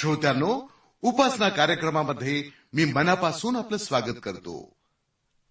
श्रोत्यांनो 0.00 0.72
उपासना 1.02 1.48
कार्यक्रमामध्ये 1.48 2.44
मी 2.72 2.84
मनापासून 2.84 3.56
आपलं 3.56 3.76
स्वागत 3.76 4.14
करतो. 4.22 4.76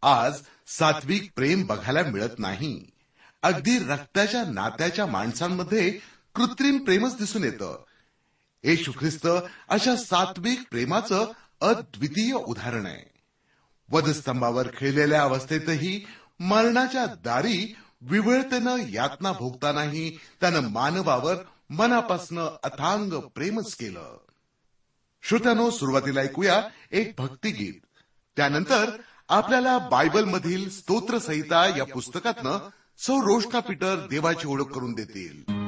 आज 0.01 0.41
सात्विक 0.67 1.31
प्रेम 1.35 1.65
बघायला 1.65 2.03
मिळत 2.03 2.39
नाही. 2.39 2.91
अगदी 3.41 3.79
रक्ताच्या 3.79 4.43
नात्याच्या 4.45 5.05
माणसांमध्ये 5.05 5.99
कृत्रिम 6.35 6.77
प्रेमच 6.77 7.17
दिसून 7.17 7.43
येतं. 7.43 7.83
येशू 8.63 8.91
ख्रिस्त 8.91 9.27
अशा 9.69 9.95
सात्विक 9.95 10.61
प्रेमाचं 10.71 11.31
अद्वितीय 11.61 12.33
उदाहरण 12.33 12.85
आहे. 12.85 13.19
वधस्तंभावर 13.89 14.67
खेळलेल्या 14.77 15.23
अवस्थेतही 15.23 16.07
मरणाच्या 16.39 17.05
दारी 17.05 17.75
विवळतेनं 18.01 18.75
यातना 18.87 19.31
भोगतानाही 19.31 20.19
त्यानं 20.41 20.59
मानवावर 20.59 21.35
मनापासनं 21.69 22.57
अथांग 22.63 23.13
प्रेमच 23.13 23.75
केलं. 23.75 24.17
श्रोत्यानो 25.23 25.69
सुरुवातीला 25.69 26.21
ऐकूया 26.21 26.61
एक 26.91 27.13
भक्तिगीत 27.17 27.73
त्यानंतर 28.37 28.89
आपल्याला 29.29 29.77
बायबलमधील 29.77 30.69
स्तोत्रसहिता 30.69 31.77
या 31.77 31.83
पुस्तकातनं 31.83 32.69
सौ 32.97 33.17
रोष्टा 33.17 33.59
पीटर 33.59 34.07
देवाची 34.09 34.47
ओळख 34.47 34.71
करून 34.75 34.93
देतील. 34.93 35.58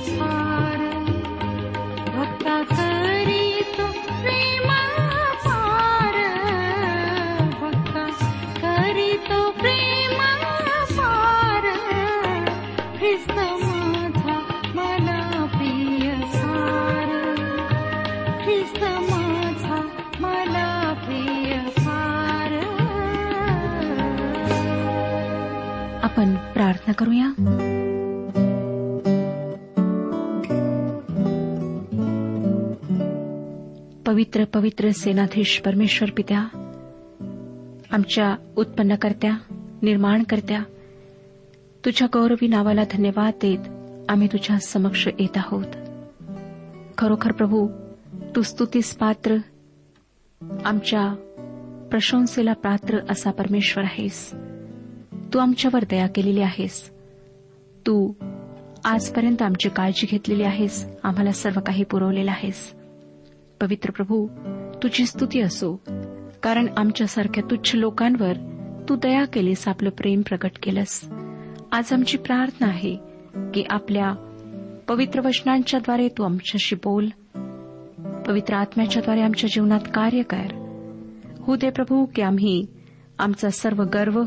प्रिय 0.00 0.39
पवित्र 34.34 34.58
पवित्र 34.58 34.90
सेनाधीश 34.90 35.62
परमेश्वर 35.64 36.10
पित्या 36.10 36.38
आमच्या 37.90 38.36
उत्पन्नकर्त्या 38.56 39.30
निर्माणकर्त्या 39.82 40.62
तुझ्या 41.84 42.08
गौरवी 42.12 42.46
नावाला 42.48 42.82
धन्यवाद 42.90 43.32
देत 43.42 43.58
आम्ही 44.08 44.26
तुझ्या 44.26 44.58
समक्ष 44.58 45.08
येत 45.18 45.36
आहोत. 45.36 45.64
खरोखर 46.98 47.32
प्रभू 47.32 47.68
तू 48.36 48.42
स्तुतीस 48.42 48.96
पात्र 48.96 49.36
आमच्या 50.64 51.14
प्रशंसेला 51.90 52.52
पात्र 52.52 52.98
असा 53.10 53.30
परमेश्वर 53.30 53.84
आहेस. 53.84 54.34
तू 55.12 55.38
आमच्यावर 55.38 55.84
दया 55.90 56.06
केलेली 56.06 56.40
आहेस. 56.40 56.90
तू 57.86 58.12
आजपर्यंत 58.84 59.42
आमची 59.42 59.68
काळजी 59.68 60.06
घेतलेली 60.10 60.42
आहेस. 60.42 60.86
आम्हाला 61.02 61.32
सर्व 61.32 61.60
काही 61.60 61.84
पुरवलेलं 61.84 62.30
आहेस. 62.30 62.79
पवित्र 63.60 63.90
प्रभू 63.90 64.26
तुझी 64.82 65.06
स्तुती 65.06 65.40
असो 65.40 65.82
कारण 66.42 66.66
आमच्यासारख्या 66.76 67.44
तुच्छ 67.50 67.74
लोकांवर 67.74 68.32
तू 68.88 68.96
दया 68.96 69.24
केलीस 69.24 69.68
आपलं 69.68 69.90
प्रेम 69.90 70.22
प्रकट 70.22 70.50
केलंस. 70.62 71.08
आज 71.72 71.92
आमची 71.92 72.18
प्रार्थना 72.18 72.66
आहे 72.66 72.96
की 73.54 73.64
आपल्या 73.70 74.12
पवित्र 74.88 75.20
वचनांच्याद्वारे 75.20 76.08
तू 76.08 76.22
आमच्याशी 76.22 76.76
बोल. 76.76 77.06
पवित्र 78.26 78.54
आत्म्याच्याद्वारे 78.54 79.20
आमच्या 79.20 79.50
जीवनात 79.52 79.80
कार्य 79.94 80.22
कर. 80.22 80.70
हो 81.40 81.56
दे 81.56 81.70
प्रभू 81.70 82.06
की 82.14 82.22
आम्ही 82.22 82.66
आमचा 83.18 83.50
सर्व 83.50 83.82
गर्व 83.82 84.22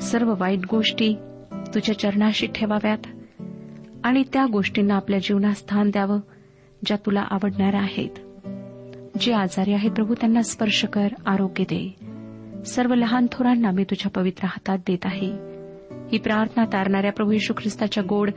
सर्व 0.00 0.34
वाईट 0.38 0.60
गोष्टी 0.70 1.14
तुझ्या 1.52 1.98
चरणाशी 1.98 2.46
ठेवाव्यात 2.46 3.06
आणि 4.04 4.22
त्या 4.32 4.46
गोष्टींना 4.46 4.94
आपल्या 4.94 5.18
जीवनात 5.18 5.54
स्थान 5.54 5.90
द्यावं. 5.90 6.20
ज्या 6.86 6.96
तुला 6.96 7.24
आवडणाऱ्या 7.30 7.80
आहेत. 7.80 8.10
जे 9.20 9.32
आजारी 9.32 9.72
आहेत 9.72 9.90
प्रभू 9.90 10.14
त्यांना 10.14 10.42
स्पर्श 10.42 10.84
कर 10.84 11.08
आरोग्य 11.26 11.64
दे. 11.64 11.94
सर्व 12.64 12.94
लहान 12.94 13.26
थोरांना 13.32 13.70
मी 13.70 13.84
तुझ्या 13.84 14.10
पवित्र 14.10 14.44
हातात 14.44 14.78
देत 14.78 14.98
आहे. 15.04 15.30
ही 16.12 16.18
प्रार्थना 16.18 16.64
तारणाऱ्या 16.64 17.12
प्रभू 17.12 17.32
येशू 17.32 17.54
ख्रिस्ताच्या 17.58 18.02
गोड 18.08 18.30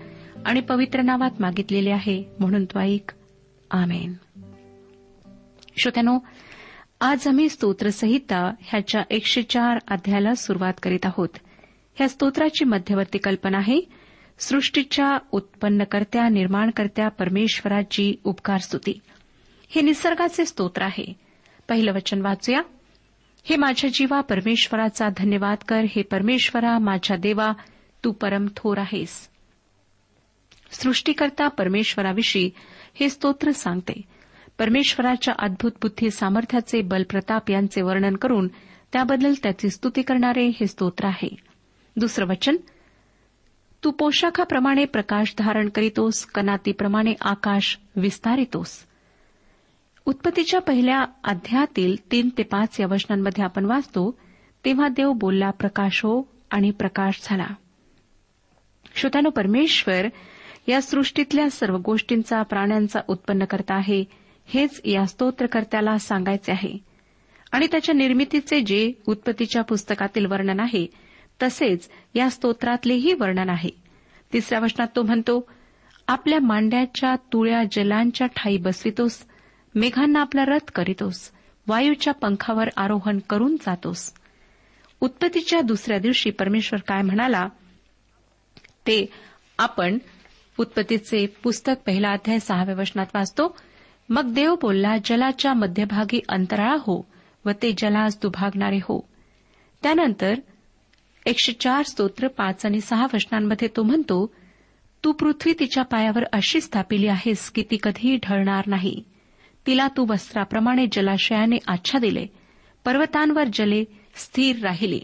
आणि 0.45 0.61
पवित्र 0.61 1.01
नावात 1.01 1.31
मागितलेली 1.39 1.89
आहे 1.89 2.23
म्हणून 2.39 2.65
तो 2.65 2.79
ऐक. 2.79 3.11
आमेन. 3.71 4.13
श्रोत्यानो 5.77 6.19
आज 7.01 7.27
आम्ही 7.27 7.49
स्तोत्रसंहिता 7.49 8.53
ह्याच्या 8.61 9.01
एकशे 9.09 9.41
चार 9.41 9.77
अध्यायाला 9.87 10.35
सुरुवात 10.35 10.73
करीत 10.83 11.05
आहोत. 11.05 11.29
ह्या 11.95 12.09
स्तोत्राची 12.09 12.65
मध्यवर्ती 12.65 13.17
कल्पना 13.17 13.57
आहे 13.57 14.02
सृष्टीच्या 14.47 15.17
उत्पन्नकर्त्या 15.31 16.29
निर्माणकर्त्या 16.29 17.07
परमेश्वराची 17.07 18.15
उपकार 18.23 18.57
स्तुती. 18.57 18.99
हे 19.69 19.81
निसर्गाचे 19.81 20.45
स्तोत्र 20.45 20.81
आहे. 20.81 21.13
पहिलं 21.69 21.93
वचन 21.93 22.21
वाचूया. 22.21 22.61
हे 23.43 23.55
माझ्या 23.55 23.89
जीवा 23.93 24.21
परमेश्वराचा 24.21 25.07
धन्यवाद 25.17 25.57
कर. 25.67 25.81
हे 25.95 26.01
परमेश्वरा 26.01 26.79
माझ्या 26.79 27.17
देवा 27.17 27.51
तू 28.03 28.11
परम 28.11 28.47
थोर 28.57 28.77
आहेस. 28.77 29.29
सृष्टीकर्ता 30.71 31.47
परमेश्वराविषयी 31.47 32.49
हे 32.93 33.09
स्तोत्र 33.09 33.51
सांगते. 33.51 34.01
परमेश्वराच्या 34.59 35.33
अद्भुत 35.39 35.71
बुद्धी 35.81 36.11
सामर्थ्याचे 36.11 36.81
बलप्रताप 36.81 37.51
यांचे 37.51 37.81
वर्णन 37.81 38.15
करून 38.15 38.47
त्याबद्दल 38.93 39.33
त्याची 39.43 39.69
स्तुती 39.69 40.01
करणारे 40.01 40.47
हे 40.47 40.67
स्तोत्र 40.67 41.05
आहे. 41.05 41.35
दुसरं 41.95 42.25
वचन. 42.25 42.55
तू 43.83 43.91
पोशाखाप्रमाणे 43.91 44.85
प्रकाश 44.85 45.33
धारण 45.37 45.69
करीतोस 45.69 46.25
कनातीप्रमाणे 46.25 47.13
आकाश 47.21 47.77
विस्तारितोस. 47.95 48.85
उत्पत्तीच्या 50.05 50.61
पहिल्या 50.61 51.05
अध्यायातील 51.23 51.95
तीन 52.11 52.29
ते 52.37 52.43
पाच 52.43 52.79
या 52.79 52.87
वचनांमध्ये 52.91 53.43
आपण 53.43 53.65
वाचतो 53.65 54.19
तेव्हा 54.65 54.87
देव 54.87 55.11
बोलला 55.11 55.51
प्रकाश 55.51 56.05
हो 56.05 56.27
आणि 56.51 56.71
प्रकाश 56.71 57.19
झाला. 57.23 57.47
श्रोत्यानो 58.95 59.29
परमेश्वर 59.29 60.07
या 60.67 60.81
सृष्टीतल्या 60.81 61.49
सर्व 61.49 61.77
गोष्टींचा 61.77 62.41
प्राण्यांचा 62.41 62.99
उत्पन्न 63.07 63.45
करता 63.45 63.75
आहे 63.75 64.03
हेच 64.45 64.81
या 64.85 65.05
स्तोत्रकर्त्याला 65.05 65.97
सांगायचे 65.97 66.51
आहे. 66.51 66.77
आणि 67.51 67.67
त्याच्या 67.71 67.95
निर्मितीचे 67.95 68.61
जे 68.61 68.91
उत्पत्तीच्या 69.07 69.61
पुस्तकातील 69.61 70.25
वर्णन 70.25 70.59
आहे 70.59 71.03
तसेच 71.41 71.89
या 72.15 72.29
स्तोत्रातलेही 72.29 73.13
वर्णन 73.13 73.49
आहे. 73.49 73.69
तिसऱ्या 74.33 74.59
वचनात 74.59 74.87
तो 74.95 75.01
म्हणतो 75.01 75.47
आपल्या 76.07 76.39
मांड्याच्या 76.39 77.15
तुळ्या 77.15 77.63
जलांच्या 77.71 78.27
ठाई 78.27 78.57
बसवितोस 78.57 79.23
मेघांना 79.75 80.21
आपला 80.21 80.45
रथ 80.45 80.71
करीतोस 80.75 81.31
वायूच्या 81.67 82.13
पंखावर 82.13 82.69
आरोहण 82.77 83.19
करून 83.19 83.55
जातोस. 83.55 84.13
उत्पत्तीच्या 85.01 85.61
दुसऱ्या 85.61 85.99
दिवशी 85.99 86.29
परमेश्वर 86.29 86.79
काय 86.79 87.01
म्हणाला 87.01 87.47
ते 88.87 89.05
आपण 89.57 89.97
उत्पत्तीचे 90.59 91.25
पुस्तक 91.43 91.81
पहिला 91.85 92.11
अध्याय 92.11 92.39
सहाव्या 92.39 92.75
वचनात 92.75 93.05
वाचतो 93.13 93.55
मग 94.09 94.33
देव 94.33 94.55
बोलला 94.61 94.95
जलाच्या 95.05 95.53
मध्यभागी 95.53 96.19
अंतराळा 96.29 96.75
हो 96.79 97.05
व 97.45 97.51
ते 97.61 97.71
जलास 97.77 98.17
दुभागणारे 98.21 98.77
हो. 98.77 98.99
त्यानंतर 99.83 100.33
एकशे 101.25 101.51
चार 101.51 101.83
स्तोत्र 101.83 102.27
पाच 102.27 102.65
आणि 102.65 102.81
सहा 102.81 103.07
वचनांमध्ये 103.13 103.67
तो 103.67 103.83
म्हणतो 103.83 104.33
तू 105.03 105.11
पृथ्वी 105.11 105.53
तिच्या 105.59 105.83
पायावर 105.83 106.23
अशी 106.33 106.61
स्थापिली 106.61 107.07
आहेस 107.07 107.49
की 107.49 107.63
ती 107.71 107.77
कधीही 107.83 108.17
ढळणार 108.17 108.63
नाही. 108.67 109.03
तिला 109.67 109.87
तू 109.87 110.05
वस्त्राप्रमाणे 110.09 110.85
जलाशयाने 110.91 111.57
आच्छा 111.67 111.99
दिले. 111.99 112.25
पर्वतांवर 112.85 113.43
जले 113.53 113.83
स्थिर 114.15 114.55
राहिली. 114.63 115.01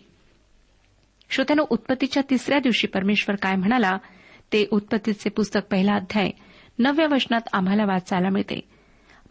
श्रोत्यानं 1.29 1.63
उत्पत्तीच्या 1.69 2.23
तिसऱ्या 2.29 2.59
दिवशी 2.59 2.87
परमेश्वर 2.87 3.35
काय 3.35 3.55
म्हणाला 3.55 3.97
ते 4.53 4.67
उत्पत्तीचे 4.71 5.29
पुस्तक 5.29 5.59
पहिला 5.71 5.93
अध्याय 5.93 6.31
नवव्या 6.79 7.07
वचनात 7.11 7.41
आम्हाला 7.53 7.85
वाचायला 7.85 8.29
मिळते. 8.29 8.59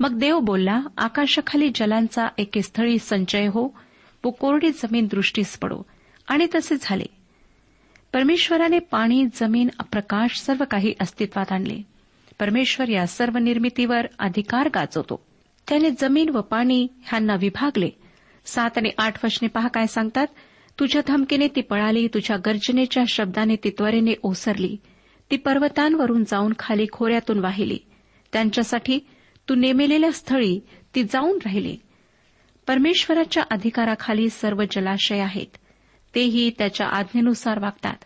मग 0.00 0.18
देव 0.18 0.38
बोलला 0.38 0.80
आकाशाखाली 0.97 1.71
जलांचा 1.75 2.26
एके 2.38 2.62
स्थळी 2.62 2.99
संचय 2.99 3.47
हो 3.47 3.78
व 4.25 4.30
कोरडी 4.30 4.71
जमीन 4.71 5.07
दृष्टीस 5.07 5.59
पडो. 5.59 5.83
आणि 6.28 6.47
तसे 6.54 6.75
झाले. 6.80 7.04
परमेश्वराने 8.12 8.78
पाणी 8.78 9.26
जमीन 9.35 9.68
प्रकाश 9.92 10.40
सर्व 10.40 10.64
काही 10.70 10.94
अस्तित्वात 11.00 11.52
आणले. 11.52 11.82
परमेश्वर 12.40 12.88
या 12.88 13.06
सर्व 13.06 13.38
निर्मितीवर 13.38 14.06
अधिकार 14.18 14.68
गाजवतो. 14.68 15.26
त्याने 15.68 15.90
जमीन 15.90 16.28
व 16.28 16.40
पाणी 16.40 16.87
ह्यांना 17.02 17.35
विभागले. 17.40 17.90
सात 18.44 18.70
आणि 18.76 18.90
आठ 18.99 19.25
वशने 19.25 19.49
पहा 19.49 19.68
काय 19.68 19.87
सांगतात. 19.87 20.26
तुझ्या 20.80 21.02
धमकीने 21.06 21.49
ती 21.49 21.61
पळाली 21.61 22.06
तुझ्या 22.06 22.37
गर्जनेच्या 22.37 23.02
शब्दाने 23.08 23.56
ती 23.56 23.70
त्वरेने 23.70 24.14
ओसरली. 24.23 24.76
ती 25.30 25.37
पर्वतांवरून 25.37 26.25
जाऊन 26.25 26.52
खाली 26.58 26.87
खोऱ्यातून 26.92 27.38
वाहिली. 27.38 27.78
त्यांच्यासाठी 28.32 28.99
तू 29.49 29.54
नेमेलेल्या 29.54 30.12
स्थळी 30.12 30.61
ती 30.94 31.04
जाऊन 31.04 31.38
राहिली. 31.44 31.76
परमेश्वराच्या 32.66 33.42
अधिकाराखाली 33.50 34.28
सर्व 34.28 34.62
जलाशय 34.70 35.18
आहेत. 35.18 35.56
तेही 36.15 36.50
त्याच्या 36.59 36.87
आज्ञेनुसार 36.87 37.59
वागतात. 37.59 37.97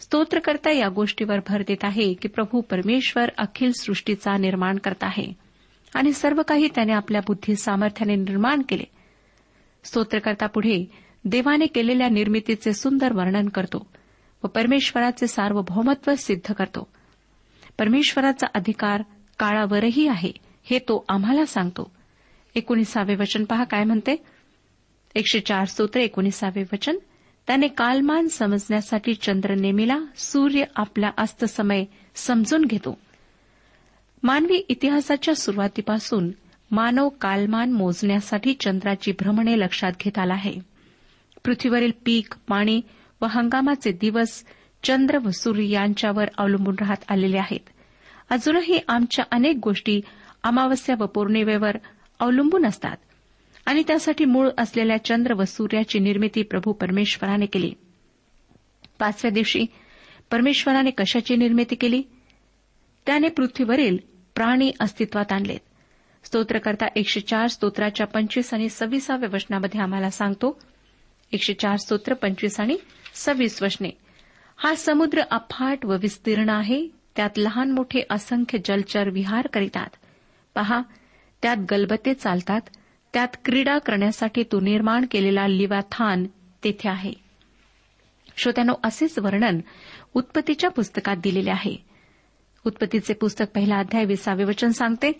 स्तोत्रकर्ता 0.00 0.70
या 0.70 0.88
गोष्टीवर 0.88 1.38
भर 1.48 1.62
देत 1.66 1.76
आहे 1.82 2.14
की 2.14 2.28
प्रभू 2.28 2.60
परमेश्वर 2.60 3.30
अखिल 3.38 3.72
सृष्टीचा 3.72 4.36
निर्माण 4.36 4.78
करत 4.78 5.04
आहे 5.04 5.32
आणि 5.94 6.12
सर्व 6.12 6.42
काही 6.42 6.68
त्याने 6.74 6.92
आपल्या 6.92 7.20
बुद्धी 7.20 7.56
सामर्थ्याने 7.56 8.14
निर्माण 8.14 8.62
केले. 8.68 8.84
स्तोत्रकर्ता 9.84 10.46
पुढे 10.46 10.90
देवाने 11.24 11.66
केलेल्या 11.66 12.08
निर्मितीचे 12.08 12.72
सुंदर 12.72 13.12
वर्णन 13.12 13.48
करतो 13.48 13.90
व 14.44 14.46
परमेश्वराचे 14.46 15.26
सार्वभौमत्व 15.26 16.14
सिद्ध 16.14 16.52
करतो. 16.52 16.88
परमेश्वराचा 17.78 18.46
अधिकार 18.54 19.02
काळावरही 19.38 20.08
आहे 20.08 20.32
हे 20.64 20.78
तो 20.78 21.04
आम्हाला 21.08 21.46
सांगतो. 21.46 21.92
एकोणीसावे 22.54 23.14
वचन 23.14 23.44
पहा 23.44 23.64
काय 23.64 23.84
म्हणते? 23.84 24.24
एकशे 25.14 25.40
चार 25.40 25.64
स्तोत्र 25.64 26.00
एकोणीसावे 26.00 26.62
वचन. 26.72 26.96
त्याने 27.46 27.68
कालमान 27.68 28.28
समजण्यासाठी 28.28 29.14
चंद्र 29.14 29.54
नेमिला 29.54 29.98
सूर्य 30.16 30.64
आपला 30.76 31.10
अस्तसमय 31.16 31.84
समजून 32.14 32.64
घेतो. 32.64 32.98
मानवी 34.22 34.56
इतिहासाच्या 34.56 35.34
सुरुवातीपासून 35.34 36.30
मानव 36.70 37.08
कालमान 37.08 37.72
मोजण्यासाठी 37.72 38.54
चंद्राची 38.54 39.12
भ्रमणे 39.12 39.58
लक्षात 39.58 39.92
घेत 40.00 40.18
आला 40.18 40.34
आहे. 40.34 40.54
पृथ्वीवरील 41.44 41.90
पीक 42.04 42.34
पाणी 42.48 42.80
व 43.20 43.26
हंगामाचे 43.26 43.92
दिवस 43.92 44.44
चंद्र 44.82 45.18
व 45.18 45.30
सूर्य 45.30 45.68
यांच्यावर 45.68 46.24
अवलंबून 46.38 46.74
राहत 46.80 47.04
आलेले 47.08 47.38
आहेत. 47.38 47.60
अजूनही 48.30 48.78
आमच्या 48.88 49.24
अनेक 49.30 49.56
गोष्टी 49.62 50.00
अमावस्या 50.42 50.96
व 50.98 51.06
पौर्णिमेवर 51.06 51.76
अवलंबून 52.20 52.66
असतात. 52.66 52.96
आणि 53.70 53.82
त्यासाठी 53.86 54.24
मूळ 54.24 54.48
असलेल्या 54.58 55.04
चंद्र 55.04 55.34
व 55.34 55.44
सूर्याची 55.44 55.98
निर्मिती 55.98 56.42
प्रभू 56.42 56.72
परमेश्वराने 56.72 57.46
केली. 57.46 57.72
पाचव्या 58.98 59.30
दिवशी 59.30 59.66
परमेश्वराने 60.30 60.90
कशाची 60.90 61.36
निर्मिती 61.36 61.74
केली? 61.74 62.02
त्याने 63.06 63.28
पृथ्वीवरील 63.28 63.96
प्राणी 64.34 64.72
अस्तित्वात 64.80 65.32
आणलेत. 65.32 65.58
स्तोत्रकर्ता 66.24 66.86
एकशे 66.96 67.20
चार 67.20 67.46
स्तोत्राच्या 67.46 68.06
पंचवीस 68.06 68.54
आणि 68.54 68.68
सव्वीसाव्या 68.68 69.28
वचनामध्ये 69.32 69.80
आम्हाला 69.80 70.10
सांगतो 70.10 70.60
एकशे 71.32 71.54
चार 71.54 71.76
स्तोत्र 71.76 72.14
पंचवीस 72.14 72.60
आणि 72.60 72.76
सव्वीस 73.14 73.62
वचने 73.62 73.90
हा 74.56 74.74
समुद्र 74.74 75.20
अफाट 75.20 75.84
व 75.84 75.96
विस्तीर्ण 75.96 76.48
आहे 76.48 76.88
त्यात 77.16 77.30
लहान 77.36 77.70
मोठे 77.70 78.00
असंख्य 78.10 78.58
जलचर 78.58 79.08
विहार 79.08 79.46
करीतात. 79.46 79.90
पहा 80.54 80.82
त्यात 81.42 81.56
गलबते 81.70 82.14
चालतात 82.14 82.60
त्यात 83.12 83.28
क्रीडा 83.44 83.78
करण्यासाठी 83.78 84.42
तो 84.42 84.60
निर्माण 84.60 85.04
केलेला 85.10 85.46
लिवाथान 85.48 86.26
तेथे 86.64 86.88
आहे. 86.88 87.12
श्रोत्यानो 88.36 88.72
असेच 88.84 89.18
वर्णन 89.18 89.60
उत्पत्तीच्या 90.14 90.70
पुस्तकात 90.70 91.16
दिलेले 91.16 91.50
आहे. 91.50 91.76
उत्पत्तीचे 92.66 93.14
पुस्तक 93.14 93.44
पहिला 93.54 93.76
अध्याय 93.76 94.04
विसावे 94.04 94.44
वचन 94.44 94.68
सांगते 94.68 95.12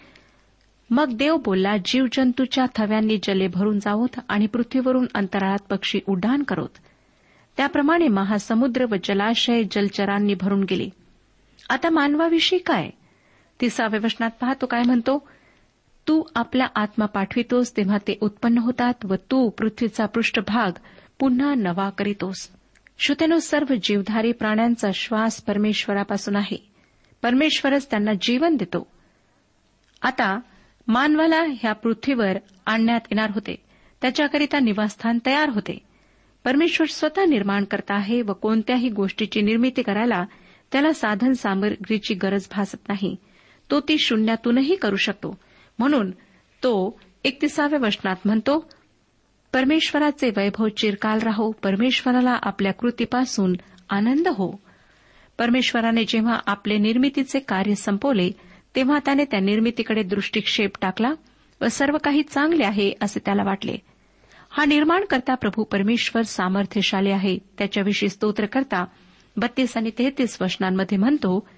मग 0.90 1.12
देव 1.12 1.36
बोलला 1.36 1.76
जीवजंतूच्या 1.84 2.64
थव्यांनी 2.76 3.18
जले 3.22 3.48
भरून 3.48 3.78
जावोत 3.78 4.20
आणि 4.28 4.46
पृथ्वीवरून 4.46 5.06
अंतराळात 5.14 5.58
पक्षी 5.58 6.00
उड्डाण 6.06 6.42
करोत. 6.42 6.68
त्याप्रमाणे 7.56 8.08
महासमुद्र 8.08 8.84
व 8.84 8.94
जलाशय 9.04 9.62
जलचरांनी 9.70 10.34
भरून 10.34 10.64
गेले. 10.64 10.88
आता 11.68 11.90
मानवाविषयी 11.90 12.58
काय? 12.58 12.90
तिसाव्या 13.60 14.00
वचनात 14.04 14.30
पाहतो 14.40 14.66
काय 14.66 14.82
म्हणतो 14.86 15.28
तू 16.10 16.22
आपला 16.34 16.66
आत्मा 16.74 17.06
पाठवितोस 17.06 17.76
तेव्हा 17.76 17.98
ते 17.98 18.18
उत्पन्न 18.20 18.58
होतात 18.58 18.94
व 19.04 19.14
तू 19.14 19.48
पृथ्वीचा 19.48 20.06
पृष्ठभाग 20.06 20.72
पुन्हा 21.18 21.54
नवा 21.54 21.90
करीतोस. 21.90 22.50
श्रोत्यानो 22.98 23.38
सर्व 23.38 23.74
जीवधारी 23.82 24.32
प्राण्यांचा 24.32 24.88
श्वास 24.94 25.42
परमेश्वरापासून 25.42 26.36
आहे. 26.36 26.56
परमेश्वरच 27.22 27.90
त्यांना 27.90 28.10
जीवन 28.20 28.56
देतो. 28.56 28.86
आता 30.02 30.40
मानवाला 30.88 31.42
ह्या 31.42 31.72
पृथ्वीवर 31.72 32.36
आणण्यात 32.66 33.00
येणार 33.04 33.30
होते. 33.34 33.56
त्याच्याकरिता 34.02 34.60
निवासस्थान 34.60 35.18
तयार 35.26 35.48
होते. 35.48 35.78
परमेश्वर 36.44 36.86
स्वतः 36.86 37.24
निर्माण 37.24 37.64
करता 37.64 37.94
आहे 37.94 38.22
व 38.22 38.32
कोणत्याही 38.32 38.88
गोष्टीची 38.88 39.42
निर्मिती 39.42 39.82
करायला 39.82 40.24
त्याला 40.72 40.92
साधन 40.92 41.32
सामग्रीची 41.32 42.14
गरज 42.14 42.48
भासत 42.56 42.88
नाही. 42.88 43.16
तो 43.70 43.80
ती 43.80 43.96
शून्यातूनही 43.98 44.76
करू 44.76 44.96
शकतो. 44.96 45.38
म्हणून 45.78 46.10
तो 46.62 47.00
एकतिसाव्या 47.24 47.78
वचनात 47.82 48.16
म्हणतो 48.24 48.68
परमेश्वराचे 49.52 50.30
वैभव 50.36 50.68
चिरकाल 50.68 51.18
राहो 51.18 51.50
परमेश्वराला 51.50 52.38
आपल्या 52.42 52.72
कृतीपासून 52.72 53.54
आनंद 53.90 54.28
हो. 54.28 54.50
परमेश्वराने 55.38 56.04
जेव्हा 56.04 56.38
आपले 56.46 56.78
निर्मितीचे 56.78 57.38
कार्य 57.38 57.74
संपवले 57.74 58.30
तेव्हा 58.76 58.98
त्याने 58.98 59.24
त्या 59.24 59.40
निर्मितीकडे 59.40 60.02
दृष्टिक्षेप 60.02 60.70
टाकला 60.80 61.12
व 61.60 61.66
सर्व 61.66 61.96
काही 62.04 62.22
चांगले 62.22 62.64
आहे 62.64 62.92
असे 63.00 63.20
त्याला 63.24 63.42
वाटले. 63.44 63.76
हा 64.50 64.64
निर्माणकर्ता 64.64 65.34
प्रभू 65.34 65.64
परमेश्वर 65.64 66.22
सामर्थ्यशाली 66.22 67.10
आहे 67.10 67.38
त्याच्याविषयी 67.58 68.08
स्तोत्र 68.08 68.46
करता 68.46 68.84
बत्तीस 69.36 69.76
आणि 69.76 69.90
तेहतीस 69.98 70.38
वचनांमध्ये 70.40 70.98
म्हणतो 70.98 71.48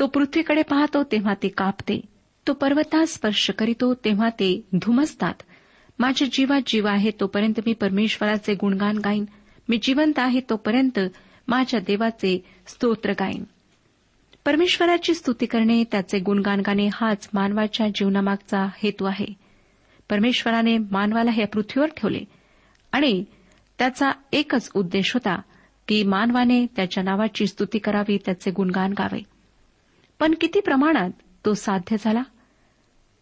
तो 0.00 0.06
पृथ्वीकडे 0.06 0.62
पाहतो 0.62 1.02
तेव्हा 1.02 1.34
ते 1.34 1.48
कापते. 1.48 2.00
तो 2.46 2.52
पर्वतास 2.52 3.14
स्पर्श 3.14 3.50
करीतो 3.50 3.94
तेव्हा 3.94 4.28
ते 4.28 4.66
धुमसतात. 4.72 5.34
माझ्या 5.98 6.28
जीवात 6.32 6.60
जीव 6.66 6.86
आहे 6.86 7.10
तोपर्यंत 7.20 7.60
मी 7.66 7.72
परमेश्वराचे 7.72 8.54
गुणगान 8.54 8.98
गाईन. 8.98 9.24
मी 9.68 9.78
जिवंत 9.82 10.18
आहे 10.18 10.40
तोपर्यंत 10.50 10.98
माझ्या 11.48 11.80
देवाचे 11.80 12.44
स्तोत्र 12.66 13.10
गाईन. 13.10 13.44
परमेश्वराची 14.44 15.14
स्तुती 15.14 15.46
करणे 15.46 15.84
त्याचे 15.84 16.18
गुणगान 16.18 16.60
गाणे 16.60 16.88
हाच 16.94 17.28
मानवाच्या 17.34 17.88
जीवनामागचा 17.88 18.68
हेतू 18.82 19.04
आहे. 19.04 19.26
परमेश्वराने 20.10 20.78
मानवाला 20.78 21.30
या 21.38 21.46
पृथ्वीवर 21.46 21.88
ठेवले. 21.96 22.20
आणि 22.92 23.24
त्याचा 23.78 24.10
एकच 24.32 24.70
उद्देश 24.74 25.14
होता 25.14 25.40
की 25.88 26.04
मानवाने 26.04 26.66
त्याच्या 26.66 27.02
नावाची 27.02 27.46
स्तुती 27.46 27.78
करावी 27.78 28.18
त्याचे 28.24 28.50
गुणगान 28.50 28.90
गावे. 28.92 29.22
पण 30.20 30.34
किती 30.40 30.60
प्रमाणात 30.60 31.10
तो 31.44 31.54
साध्य 31.54 31.96
झाला. 32.00 32.22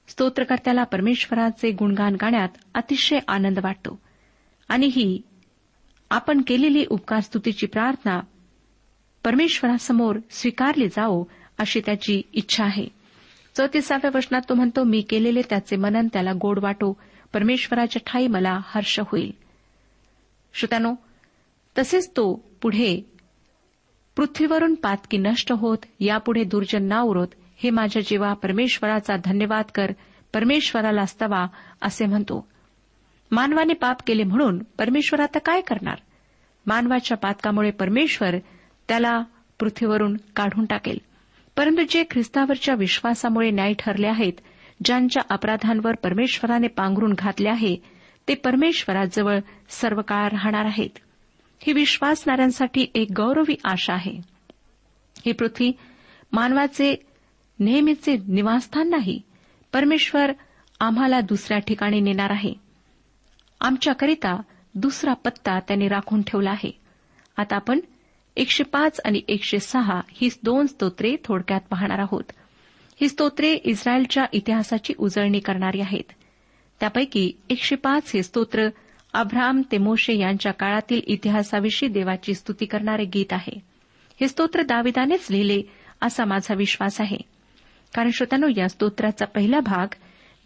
स्तोत्रकर्त्याला 0.08 0.84
परमेश्वराचे 0.84 1.70
गुणगान 1.70 2.14
गाण्यात 2.14 2.48
अतिशय 2.74 3.18
आनंद 3.28 3.58
वाटतो. 3.58 3.98
आणि 4.68 4.86
ही 4.86 5.22
आपण 6.10 6.42
केलेली 6.46 6.84
उपकार 6.90 7.20
स्तुतीची 7.20 7.66
प्रार्थना 7.66 8.20
परमेश्वरासमोर 9.24 10.18
स्वीकारली 10.30 10.88
जावो 10.88 11.24
अशी 11.58 11.80
त्याची 11.80 12.22
इच्छा 12.32 12.64
आहे. 12.64 12.86
चौतीसाव्या 13.56 14.10
वचनात 14.14 14.42
तो 14.48 14.54
म्हणतो 14.54 14.84
मी 14.84 15.00
केलेले 15.00 15.42
त्याचे 15.42 15.76
मनन 15.76 16.08
त्याला 16.12 16.32
गोड 16.32 16.58
वाटो. 16.58 17.00
परमेश्वराच्या 17.32 18.02
ठाई 18.06 18.26
मला 18.26 18.60
हर्ष 18.64 19.00
होईल. 19.00 19.32
श्रोत्यानो 20.54 20.94
तसेच 21.78 22.10
तो 22.10 22.34
पुढे 22.62 23.10
पृथ्वीवरून 24.16 24.74
पातकी 24.74 25.18
नष्ट 25.18 25.52
होत 25.52 25.78
यापुढे 26.00 26.44
दुर्जन 26.44 26.82
ना 26.82 27.00
उरोत 27.00 27.28
हे 27.56 27.70
माझ्या 27.70 28.02
जीवा 28.02 28.32
परमेश्वराचा 28.32 29.16
धन्यवाद 29.24 29.64
कर 29.74 29.92
परमेश्वराला 30.34 31.06
स्तवा 31.06 31.46
असे 31.82 32.06
म्हणतो. 32.06 32.48
मानवाने 33.30 33.72
पाप 33.72 33.96
केले 34.06 34.22
म्हणून 34.22 34.58
परमेश्वर 34.58 35.20
आता 35.20 35.38
काय 35.38 35.60
करणार? 35.60 35.96
मानवाच्या 36.66 37.16
पातकामुळे 37.16 37.70
परमेश्वर 37.70 38.38
त्याला 38.88 39.22
पृथ्वीवरून 39.60 40.16
काढून 40.36 40.64
टाकेल. 40.64 40.98
परंतु 41.56 41.82
जे 41.88 42.04
ख्रिस्तावरच्या 42.10 42.74
विश्वासामुळे 42.74 43.50
न्याय 43.50 43.72
ठरले 43.78 44.06
आहेत 44.06 44.32
ज्यांच्या 44.84 45.22
अपराधांवर 45.30 45.94
परमेश्वराने 45.94 46.66
पांघरून 46.66 47.12
घातले 47.18 47.48
आहे 47.48 47.76
ते 48.28 48.34
परमेश्वराजवळ 48.34 49.38
सर्व 49.68 50.00
काळ 50.00 50.28
राहणार 50.28 50.64
आहेत. 50.64 50.90
ही 51.60 51.72
विश्वासणाऱ्यांसाठी 51.72 52.86
एक 52.94 53.08
गौरवी 53.16 53.54
आशा 53.64 53.94
आहे. 53.94 54.20
ही 55.26 55.32
पृथ्वी 55.32 55.72
मानवाचे 56.32 57.05
नेहमीचे 57.58 58.16
निवासस्थान 58.28 58.90
नाही. 58.90 59.20
परमेश्वर 59.72 60.32
आम्हाला 60.80 61.20
दुसऱ्या 61.20 61.58
ठिकाणी 61.58 62.00
नेणार 62.00 62.30
आहे. 62.30 62.54
आमच्याकरिता 63.60 64.40
दुसरा 64.74 65.12
पत्ता 65.12 65.60
त्यांनी 65.60 65.88
राखून 65.88 66.22
ठेवला 66.22 66.50
आहे. 66.50 66.80
आता 67.36 67.56
आपण 67.56 67.80
एकशे 68.36 68.64
पाच 68.64 69.00
आणि 69.04 69.20
एकशे 69.28 69.58
सहा 69.58 70.00
ही 70.10 70.28
दोन 70.42 70.66
स्तोत्रे 70.66 71.16
थोडक्यात 71.24 71.60
पाहणार 71.70 71.98
आहोत. 71.98 72.24
ही 73.00 73.08
स्तोत्रे 73.08 73.52
इस्रायलच्या 73.52 74.26
इतिहासाची 74.32 74.94
उजळणी 74.98 75.38
करणारी 75.38 75.80
आहेत. 75.80 76.12
त्यापैकी 76.80 77.32
एकशे 77.50 77.76
पाच 77.76 78.10
हे 78.14 78.22
स्तोत्र 78.22 78.68
अब्राम 79.14 79.62
ते 79.72 79.78
मोशे 79.78 80.18
यांच्या 80.18 80.52
काळातील 80.52 81.00
इतिहासाविषयी 81.06 81.88
देवाची 81.88 82.34
स्तुती 82.34 82.66
करणारे 82.66 83.04
गीत 83.04 83.32
आहे. 83.32 83.60
हे 84.20 84.28
स्तोत्र 84.28 84.62
दाविदानेच 84.62 85.26
लिहिले 85.30 85.62
असा 86.02 86.24
माझा 86.24 86.54
विश्वास 86.54 87.00
आहे. 87.00 87.35
कारण 87.96 88.10
श्रोत्यानो 88.10 88.46
या 88.56 88.68
स्तोत्राचा 88.68 89.24
पहिला 89.24 89.60
भाग 89.60 89.94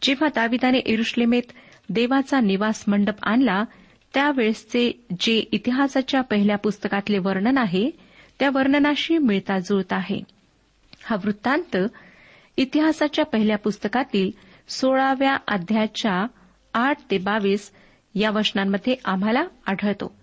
जेव्हा 0.02 0.28
दाविदाने 0.34 0.78
इरुश्लेमेत 0.78 1.42
देवाचा 1.88 2.40
निवास 2.40 2.84
मंडप 2.88 3.14
आणला 3.22 3.64
त्यावेळेसचे 4.14 5.04
जे 5.20 5.44
इतिहासाच्या 5.52 6.20
पहिल्या 6.20 6.56
पुस्तकातले 6.58 7.18
वर्णन 7.18 7.58
आहे 7.58 7.90
त्या 8.38 8.50
वर्णनाशी 8.54 9.18
मिळता 9.18 9.58
जुळत 9.58 9.92
आहे. 9.92 10.22
हा 11.04 11.16
वृत्तांत 11.24 11.76
इतिहासाच्या 12.56 13.24
पहिल्या 13.24 13.58
पुस्तकातील 13.58 14.30
सोळाव्या 14.68 15.36
अध्यायाच्या 15.48 16.26
आठ 16.74 16.98
ते 17.10 17.18
बावीस 17.18 17.70
या 18.14 18.30
वचनांमध्ये 18.30 18.94
आम्हाला 19.04 19.44
आढळतो. 19.66 20.14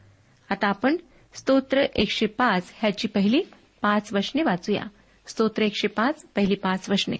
आता 0.49 0.67
आपण 0.67 0.97
स्तोत्र 1.33 1.85
एकशे 1.95 2.25
पाच 2.25 2.73
ह्याची 2.79 3.07
पहिली 3.07 3.41
पाच 3.81 4.13
वचने 4.13 4.43
वाचूया. 4.43 4.83
स्तोत्र 5.27 5.61
एकशे 5.61 5.87
पाच 5.87 6.25
पहिली 6.35 6.55
पाच 6.55 6.89
वचने. 6.89 7.15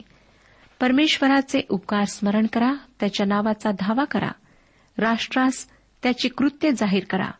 परमेश्वराचे 0.80 1.62
उपकार 1.70 2.04
स्मरण 2.04 2.46
करा 2.54 2.74
त्याच्या 3.00 3.26
नावाचा 3.26 3.72
धावा 3.72 4.04
करा. 4.04 4.32
राष्ट्रास 4.98 5.68
त्याची 6.04 6.30
कृत्य 6.30 6.72
जाहीर 6.72 7.04
करा. 7.10 7.32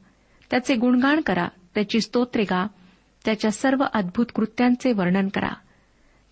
त्याचे 0.52 0.76
गुणगान 0.76 1.22
करा 1.22 1.48
त्याची 1.76 2.02
स्तोत्रे 2.02 2.44
गा 2.44 2.68
त्याच्या 3.26 3.52
सर्व 3.52 3.86
अद्भुत 3.94 4.26
कृत्यांचे 4.36 4.92
वर्णन 4.92 5.28
करा. 5.28 5.54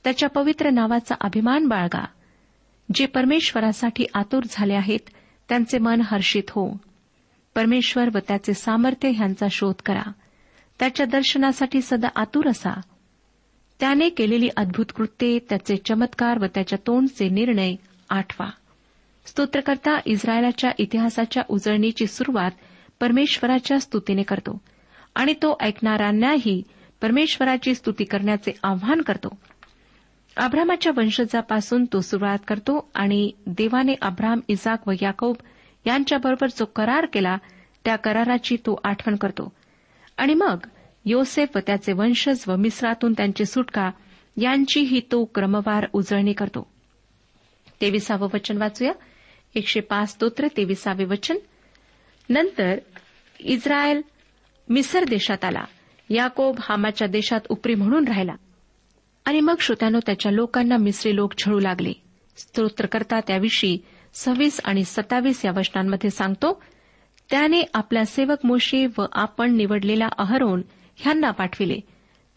त्याच्या 0.04 0.30
पवित्र 0.30 0.70
नावाचा 0.70 1.16
अभिमान 1.22 1.68
बाळगा. 1.68 2.06
जे 2.94 3.06
परमेश्वरासाठी 3.06 4.06
आतुर 4.14 4.44
झाले 4.50 4.74
आहेत 4.74 5.00
त्यांचे 5.50 5.78
मन 5.78 6.02
हर्षित 6.04 6.44
हो. 6.50 6.78
परमेश्वर 7.56 8.10
व 8.16 8.18
त्याचे 8.28 8.54
सामर्थ्य 8.54 9.10
ह्यांचा 9.10 9.48
शोध 9.52 9.76
करा. 9.86 10.12
त्याच्या 10.80 11.06
दर्शनासाठी 11.06 11.82
सदा 11.82 12.08
आतुर 12.16 12.48
असा. 12.48 12.82
त्याने 13.80 14.10
केलेली 14.10 14.50
अद्भुत 14.58 14.86
कृत्ये 14.96 15.40
त्याचे 15.40 15.78
चमत्कार 15.78 16.38
व 16.40 16.46
त्याच्या 16.46 16.80
तोंडचे 16.88 17.30
निर्णय 17.30 17.76
आठवा. 18.10 18.50
स्तोत्रकर्ता 19.26 20.00
इस्रायलाच्या 20.06 20.72
इतिहासाच्या 20.78 21.44
उजळणीची 21.50 22.08
सुरुवात 22.08 22.52
परमेश्वराच्या 23.00 23.80
स्तुतीने 23.80 24.24
करतो 24.24 24.62
आणि 25.16 25.34
तो 25.34 25.58
ऐकणाऱ्यांनाही 25.62 26.64
परमेश्वराची 27.02 27.76
स्तुती 27.76 28.04
करण्याचे 28.04 28.52
आव्हान 28.64 29.02
करतो. 29.02 29.38
अब्रामाच्या 30.38 30.92
वंशजापासून 30.98 31.86
तो 31.94 32.02
सुरुवात 32.02 32.38
करतो 32.48 32.92
आणि 32.96 33.32
देवाने 33.48 33.94
अब्राम 34.02 34.40
इजाक 34.48 34.88
व 34.88 34.92
याकोब 35.02 35.36
यांच्याबरोबर 35.86 36.48
जो 36.48 36.66
करार 36.66 37.06
केला 37.06 37.38
त्या 37.86 37.96
कराराची 37.96 38.56
तो 38.56 38.80
आठवण 38.84 39.16
करतो. 39.16 39.52
आणि 40.18 40.34
मग 40.34 40.58
योसेफ 41.06 41.58
त्याचे 41.58 41.94
वंशज 41.94 42.44
व 42.48 42.56
मिस्रातून 42.56 43.14
त्यांची 43.14 43.46
सुटका 43.46 43.92
यांचीही 44.38 45.00
तो 45.00 45.26
क्रमवार 45.26 45.86
उजळणी 45.94 46.34
करतो. 46.34 46.72
तेविसावं 47.82 48.28
वचन 48.34 48.58
वाचूया. 48.58 48.92
एकशे 49.56 49.80
पाच 49.80 50.10
स्तोत्र 50.10 50.48
तेविसावे 50.58 51.06
वचन. 51.06 51.38
नंतर 52.30 52.80
इस्रायल 53.40 54.02
मिसर 54.70 55.04
देशात 55.04 55.46
आला. 55.46 55.64
याकोब 56.10 56.56
हामाच्या 56.62 57.08
देशात 57.08 57.40
उपरी 57.50 57.76
म्हणून 57.76 58.08
राहिला. 58.08 58.36
आणि 59.26 59.40
मग 59.40 59.56
श्रोत्यानो 59.60 60.00
त्याच्या 60.06 60.32
लोकांना 60.32 60.78
मिसरी 60.78 61.16
लोक 61.16 61.34
छळू 61.38 61.60
लागले. 61.60 61.94
स्तोत्रकर्ता 62.38 63.20
त्याविषयी 63.20 63.78
सव्वीस 64.14 64.60
आणि 64.64 64.84
सत्तावीस 64.84 65.46
या 65.46 65.52
वचनांमध्ये 65.56 66.10
सांगतो 66.10 66.64
त्याने 67.30 67.62
आपल्या 67.74 68.06
सेवक 68.06 68.38
मोशी 68.44 68.86
व 68.98 69.06
आपण 69.12 69.56
निवडलेला 69.56 70.08
अहरोन 70.18 70.62
ह्यांना 70.96 71.32
पाठविले. 71.32 71.80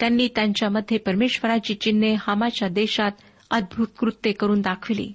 त्यांनी 0.00 0.28
त्यांच्यामध्ये 0.28 0.98
परमेश्वराची 0.98 1.74
चिन्हे 1.74 2.14
हामाच्या 2.18 2.68
देशात 2.68 3.10
अद्भुत 3.50 3.86
कृत्ये 3.98 4.32
करून 4.32 4.60
दाखविली. 4.60 5.12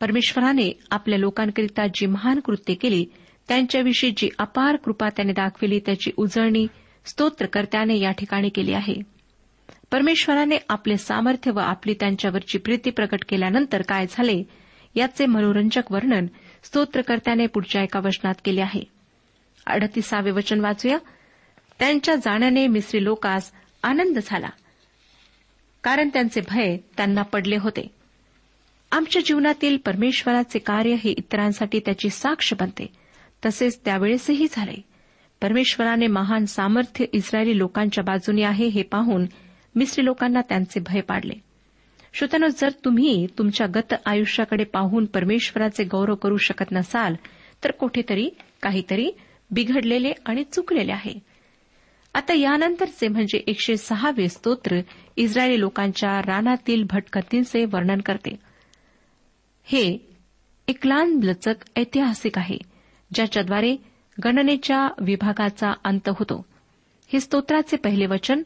परमेश्वराने 0.00 0.78
आपल्या 0.90 1.18
लोकांकरिता 1.18 1.86
जी 1.94 2.06
महान 2.06 2.40
कृत्ये 2.40 2.74
केली 2.74 3.06
त्यांच्याविषयी 3.48 4.10
जी 4.16 4.28
अपार 4.38 4.76
कृपा 4.76 5.08
त्याने 5.08 5.32
दाखविली 5.32 5.80
त्याची 5.80 6.10
उजळणी 6.16 6.66
स्तोत्रकर्त्याने 7.04 7.98
या 7.98 8.10
ठिकाणी 8.10 8.48
केली 8.48 8.72
आहे. 8.72 8.94
परमेश्वराने 9.92 10.56
आपले 10.68 10.96
सामर्थ्य 10.96 11.50
व 11.50 11.58
आपली 11.58 11.94
त्यांच्यावरची 11.94 12.58
प्रीती 12.58 12.90
प्रकट 12.90 13.24
केल्यानंतर 13.28 13.82
काय 13.82 14.06
झाले 14.10 14.42
याचे 14.94 15.26
मनोरंजक 15.26 15.92
वर्णन 15.92 16.26
स्तोत्रकर्त्याने 16.62 17.46
पुढच्या 17.46 17.82
एका 17.82 18.00
वचनात 18.00 18.34
केले 18.44 18.60
आहे. 18.60 18.82
अडतीसावे 19.66 20.30
वचन 20.30 20.60
वाचूया. 20.60 20.98
त्यांच्या 21.78 22.14
जाण्याने 22.14 22.66
मिस्री 22.66 23.04
लोकास 23.04 23.52
आनंद 23.82 24.18
झाला. 24.26 24.48
कारण 25.82 26.08
त्यांचे 26.08 26.40
भय 26.48 26.76
त्यांना 26.96 27.22
पडले 27.22 27.56
होते. 27.56 27.94
आमच्या 28.92 29.22
जीवनातील 29.26 29.76
परमेश्वराचे 29.76 30.58
कार्य 30.58 30.94
हे 30.94 31.10
इतरांसाठी 31.10 31.78
त्याची 31.78 32.10
साक्ष 32.10 32.54
बनते. 32.60 32.86
तसेच 33.46 33.80
त्यावेळेसही 33.84 34.46
झाले. 34.52 34.84
परमेश्वराने 35.42 36.06
महान 36.06 36.44
सामर्थ्य 36.44 37.04
इस्रायली 37.12 37.58
लोकांच्या 37.58 38.04
बाजूने 38.04 38.42
आहे 38.42 38.66
हे 38.66 38.82
पाहून 38.82 39.26
मिस्री 39.74 40.04
लोकांना 40.04 40.40
त्यांचे 40.40 40.80
भय 40.80 41.00
पाडले. 41.00 41.34
श्रोत्यानो 42.14 42.46
जर 42.48 42.68
तुम्ही 42.84 43.26
तुमच्या 43.38 43.66
गत 43.66 43.94
आयुष्याकडे 44.06 44.64
पाहून 44.64 45.04
परमेश्वराचे 45.04 45.84
गौरव 45.84 46.14
करू 46.14 46.36
शकत 46.36 46.72
नसाल 46.72 47.14
तर 47.64 47.70
कुठेतरी 47.70 48.30
काहीतरी 48.62 49.10
बिघडलेले 49.50 50.12
आणि 50.26 50.44
चुकलेले 50.52 50.92
आहे. 50.92 51.35
आता 52.16 52.34
यानंतरचे 52.34 53.08
म्हणजे 53.08 53.38
एकशे 53.46 53.76
सहावे 53.76 54.28
स्तोत्र 54.28 54.80
इस्रायली 55.16 55.60
लोकांच्या 55.60 56.22
रानातील 56.22 56.84
भटकतींचे 56.90 57.64
वर्णन 57.64 58.00
करते. 58.00 58.36
हे 59.64 60.08
एक 60.68 60.86
लहान 60.86 61.20
लचक 61.22 61.54
ऐतिहासिक 61.76 62.38
आहे 62.38 62.58
ज्याच्याद्वारे 63.14 63.76
गणनेच्या 64.24 64.88
विभागाचा 65.00 65.72
अंत 65.84 66.08
होतो. 66.08 66.46
हे 67.12 67.20
स्तोत्राचे 67.20 67.76
पहिले 67.76 68.06
वचन 68.06 68.42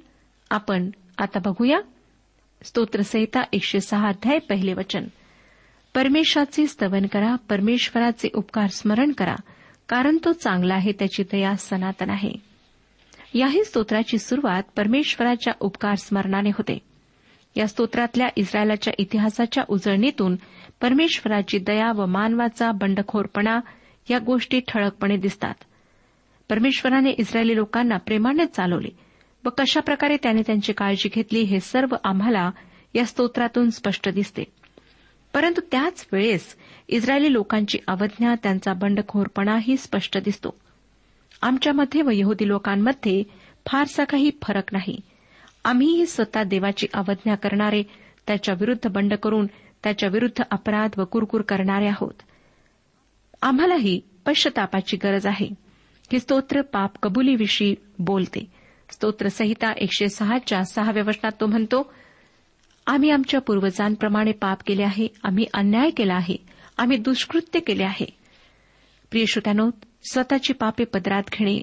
आपण 0.51 0.91
आता 1.19 1.39
बघूया. 1.39 1.81
स्तोत्रसंहिता 2.63 3.43
एकशे 3.53 3.81
सहा 3.81 4.09
अध्याय 4.09 4.39
पहिले 4.39 4.73
वचन. 4.73 5.05
परमेश्वराचे 5.95 6.67
स्तवन 6.67 7.07
करा 7.07 7.35
परमेश्वराचे 7.35 8.29
उपकार 8.35 8.67
स्मरण 8.67 9.13
करा 9.13 9.37
कारण 9.89 10.19
तो 10.25 10.33
चांगला 10.33 10.75
आहे 10.75 10.93
त्याची 10.93 11.23
दया 11.23 11.55
सनातन 11.57 12.11
आहे. 12.11 12.50
याही 13.35 13.65
स्तोत्राची 13.65 14.19
सुरुवात 14.19 14.63
परमेश्वराच्या 14.77 15.53
उपकार 15.61 15.95
स्मरणाने 15.95 16.49
होते. 16.49 16.79
या 17.57 17.69
स्तोत्रातल्या 17.69 18.29
इस्रायलाच्या 18.37 18.93
इतिहासाच्या 18.99 19.65
उजळणीतून 19.69 20.37
परमेश्वराची 20.81 21.59
दया 21.59 21.93
व 21.93 22.07
मानवाचा 22.07 22.71
बंडखोरपणा 22.73 23.61
या 24.11 24.19
गोष्टी 24.19 24.61
ठळकपणे 24.69 25.17
दिसतात. 25.17 25.55
परमेश्वराने 26.49 27.11
इस्रायली 27.11 27.57
लोकांना 27.57 27.97
प्रेमाने 27.97 28.47
चालवले 28.47 28.89
व 29.45 29.49
कशाप्रकारे 29.59 30.17
त्याने 30.23 30.43
त्यांची 30.47 30.73
काळजी 30.73 31.09
घेतली 31.15 31.41
हे 31.43 31.61
सर्व 31.61 31.97
आम्हाला 32.05 32.51
या 32.95 33.05
स्तोत्रातून 33.05 33.71
स्पष्ट 33.71 34.09
दिसते. 34.09 34.45
परंतु 35.35 35.61
त्याच 35.73 36.07
वेळेस 36.13 36.57
इस्रायली 36.89 37.33
लोकांची 37.33 37.79
अवज्ञा 37.87 38.35
त्यांचा 38.43 38.73
बंडखोरपणाही 38.73 39.77
स्पष्ट 39.77 40.19
दिसतो. 40.19 40.59
आमच्यामध्ये 41.43 42.03
व 42.03 42.11
यहुदी 42.13 42.49
लोकांमध्ये 42.49 43.23
फारसा 43.67 44.05
काही 44.05 44.31
फरक 44.43 44.65
नाही. 44.73 45.01
आम्हीही 45.65 46.07
स्वतः 46.07 46.43
देवाची 46.43 46.87
अवज्ञा 46.95 47.35
करणारे 47.35 47.83
त्याच्या 48.27 48.55
विरुद्ध 48.61 48.91
बंड 48.91 49.15
करून 49.15 49.47
त्याच्या 49.85 50.09
विरुद्ध 50.09 50.43
अपराध 50.51 50.91
व 50.97 51.05
कुरकुर 51.05 51.41
करणारे 51.41 51.87
आहोत. 51.87 52.23
आम्हालाही 53.43 54.01
पश्चतापाची 54.27 54.97
गरज 54.97 55.27
आहे. 55.27 55.49
हे 56.13 56.19
स्तोत्र 56.19 56.61
पाप 56.61 56.91
कबुलीविषयी 57.03 57.75
बोलते. 57.99 58.61
स्तोत्रसहिता 58.91 59.73
एकशे 59.77 60.09
सहाच्या 60.09 60.65
सहाव्या 60.65 61.03
वचनात 61.07 61.33
तो 61.41 61.47
म्हणतो 61.47 61.93
आम्ही 62.87 63.11
आमच्या 63.11 63.41
पूर्वजांप्रमाणे 63.41 64.33
पाप 64.33 64.59
केले 64.67 64.83
आहे 64.83 65.09
आम्ही 65.23 65.45
अन्याय 65.55 65.91
केला 65.91 66.15
आहे 66.15 66.37
आम्ही 66.79 66.97
दुष्कृत्य 66.97 67.61
केले 67.61 67.85
आहे. 67.85 68.20
प्रिय 69.11 69.25
श्रोत्यानो 69.27 69.71
स्वतःची 70.11 70.53
पापे 70.53 70.85
पदरात 70.85 71.23
घेणे 71.33 71.63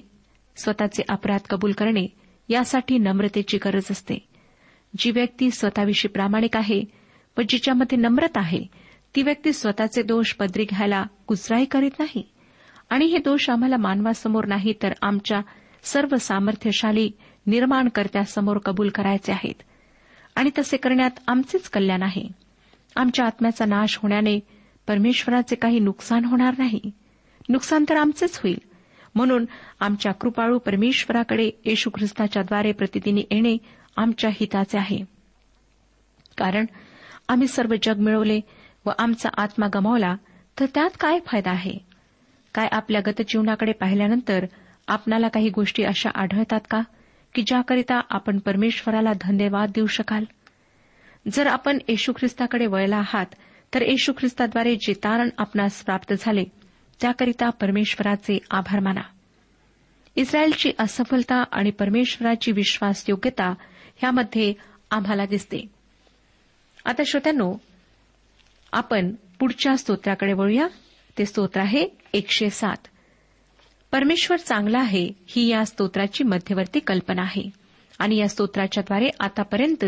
स्वतःचे 0.56 1.02
अपराध 1.08 1.40
कबूल 1.50 1.72
करणे 1.72 2.06
यासाठी 2.48 2.98
नम्रतेची 2.98 3.58
गरज 3.58 3.82
असते. 3.90 4.28
जी 4.98 5.10
व्यक्ती 5.10 5.50
स्वतःविषयी 5.50 6.08
प्रामाणिक 6.08 6.56
आहे 6.56 6.84
व 7.38 7.40
जिच्यामध्ये 7.48 7.98
नम्रता 7.98 8.40
आहे 8.40 8.64
ती 9.16 9.22
व्यक्ती 9.22 9.52
स्वतःचे 9.52 10.02
दोष 10.02 10.32
पदरी 10.32 10.64
घ्यायला 10.64 11.02
गुजराही 11.28 11.64
करीत 11.64 11.90
नाही. 11.98 12.22
आणि 12.90 13.04
हे 13.04 13.18
दोष 13.18 13.50
आम्हाला 13.50 13.76
मानवासमोर 13.76 14.46
नाही 14.46 14.74
तर 14.82 14.92
आमच्या 15.02 15.40
सर्व 15.82 16.16
सामर्थ्यशाली 16.16 17.10
निर्माणकर्त्यासमोर 17.46 18.58
कबूल 18.58 18.88
करायचे 18.88 19.32
आहेत. 19.32 19.62
आणि 20.36 20.50
तसे 20.58 20.76
करण्यात 20.76 21.10
आमचेच 21.28 21.68
कल्याण 21.68 22.02
आहे. 22.02 22.24
आमच्या 22.96 23.26
आत्म्याचा 23.26 23.64
नाश 23.64 23.96
होण्याने 23.96 24.40
परमेश्वराचे 24.88 25.56
काही 25.56 25.78
नुकसान 25.78 26.24
होणार 26.24 26.54
नाही. 26.58 26.80
नुकसान 27.48 27.84
तर 27.88 27.96
आमचेच 27.96 28.38
होईल. 28.38 28.58
म्हणून 29.14 29.44
आमच्या 29.80 30.12
कृपाळू 30.12 30.58
परमेश्वराकडे 30.58 31.50
येशू 31.64 31.90
ख्रिस्ताच्याद्वारे 31.90 32.72
प्रतिदिनी 32.72 33.24
येणे 33.30 33.56
आमच्या 33.96 34.30
हिताचे 34.30 34.78
आहे. 34.78 34.98
कारण 36.38 36.66
आम्ही 37.28 37.48
सर्व 37.48 37.74
जग 37.82 37.98
मिळवले 37.98 38.40
व 38.86 38.90
आमचा 38.98 39.28
आत्मा 39.36 39.66
गमावला 39.74 40.14
तर 40.60 40.66
त्यात 40.74 40.90
काय 41.00 41.18
फायदा 41.26 41.50
आहे? 41.50 41.78
काय 42.54 42.68
आपल्या 42.72 43.00
गतजीवनाकडे 43.06 43.72
पाहिल्यानंतर 43.72 44.46
आपणाला 44.88 45.28
काही 45.28 45.48
गोष्टी 45.48 45.82
अशा 45.82 46.10
आढळतात 46.14 46.60
का 46.70 46.80
की 47.34 47.42
ज्याकरिता 47.42 48.00
आपण 48.10 48.38
परमेश्वराला 48.38 49.12
धन्यवाद 49.20 49.70
देऊ 49.74 49.86
शकाल? 49.86 50.24
जर 51.32 51.46
आपण 51.46 51.78
येशू 51.88 52.12
ख्रिस्ताकडे 52.12 52.66
वळला 52.66 52.96
आहात 52.96 53.26
तर 53.74 53.82
येशू 53.82 54.12
ख्रिस्ताद्वारे 54.18 54.76
जे 54.76 54.92
तारण 54.92 55.28
आपणास 55.38 55.84
प्राप्त 55.84 56.14
झाले 56.20 56.44
त्याकरिता 57.00 57.50
परमेश्वराचे 57.50 58.38
आभार 58.50 58.80
माना. 58.80 59.00
इस्रायलची 60.16 60.72
असफलता 60.78 61.44
आणि 61.52 61.70
परमेश्वराची 61.70 62.52
विश्वासयोग्यता 62.52 63.54
ह्यामध्ये 63.96 64.54
आम्हाला 64.90 65.26
दिसते. 65.26 65.66
आता 66.84 67.02
श्रोत्यांनो 67.06 67.54
आपण 68.72 69.14
पुढच्या 69.38 69.76
स्तोत्राकडे 69.76 70.32
वळूया. 70.32 70.66
ते 71.18 71.26
स्तोत्र 71.26 71.60
आहे 71.60 71.88
एकशे 72.12 72.50
सात. 72.50 72.76
परमेश्वर 73.92 74.36
चांगला 74.36 74.78
आहे 74.78 75.10
ही 75.28 75.48
या 75.48 75.66
स्तोत्राची 75.66 76.24
मध्यवर्ती 76.24 76.80
कल्पना 76.80 77.22
आहे. 77.22 77.50
आणि 77.98 78.16
या 78.16 78.28
स्तोत्राच्याद्वारे 78.28 79.08
आतापर्यंत 79.20 79.84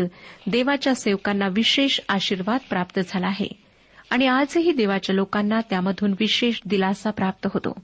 देवाच्या 0.47 0.95
सेवकांना 0.95 1.47
विशेष 1.47 1.99
आशीर्वाद 2.09 2.59
प्राप्त 2.69 2.99
झाला 3.07 3.27
आहे. 3.27 3.70
आणि 4.11 4.27
आजही 4.27 4.71
देवाच्या 4.71 5.15
लोकांना 5.15 5.59
त्यामधून 5.69 6.11
विशेष 6.19 6.59
दिलासा 6.65 7.11
प्राप्त 7.11 7.47
होतो. 7.53 7.81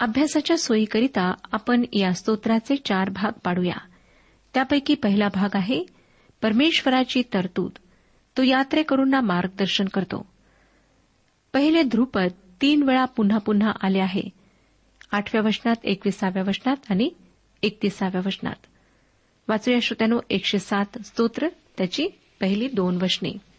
अभ्यासाच्या 0.00 0.58
सोयीकरिता 0.58 1.34
आपण 1.52 1.84
या 1.92 2.12
स्तोत्राचे 2.12 2.76
चार 2.76 3.10
भाग 3.10 3.38
पाडूया. 3.44 3.76
त्यापैकी 4.54 4.94
पहिला 4.94 5.28
भाग 5.34 5.48
आहे 5.54 5.84
परमेश्वराची 6.42 7.22
तरतूद. 7.34 7.70
तो 8.36 8.42
यात्रेकरूंना 8.42 9.20
मार्गदर्शन 9.20 9.84
करतो. 9.84 10.26
पहिले 11.52 11.82
ध्रुपद 11.82 12.28
तीन 12.62 12.82
वेळा 12.82 13.04
पुन्हा 13.04 13.38
पुन्हा 13.38 13.72
आले 13.82 13.98
आहे. 13.98 14.22
आठव्या 15.12 15.42
वचनात 15.42 15.76
एकविसाव्या 15.84 16.42
वचनात 16.42 16.76
आणि 16.90 17.10
एकतीसाव्या 17.62 18.20
वचनात. 18.26 18.66
वाचूया 19.48 19.78
श्रोत्यानो 19.82 20.20
एकशे 20.30 20.58
सात 20.58 20.98
स्तोत्र 21.04 21.48
त्याची 21.48 22.08
पहिली 22.40 22.68
दोन 22.68 23.02
वचने. 23.02 23.49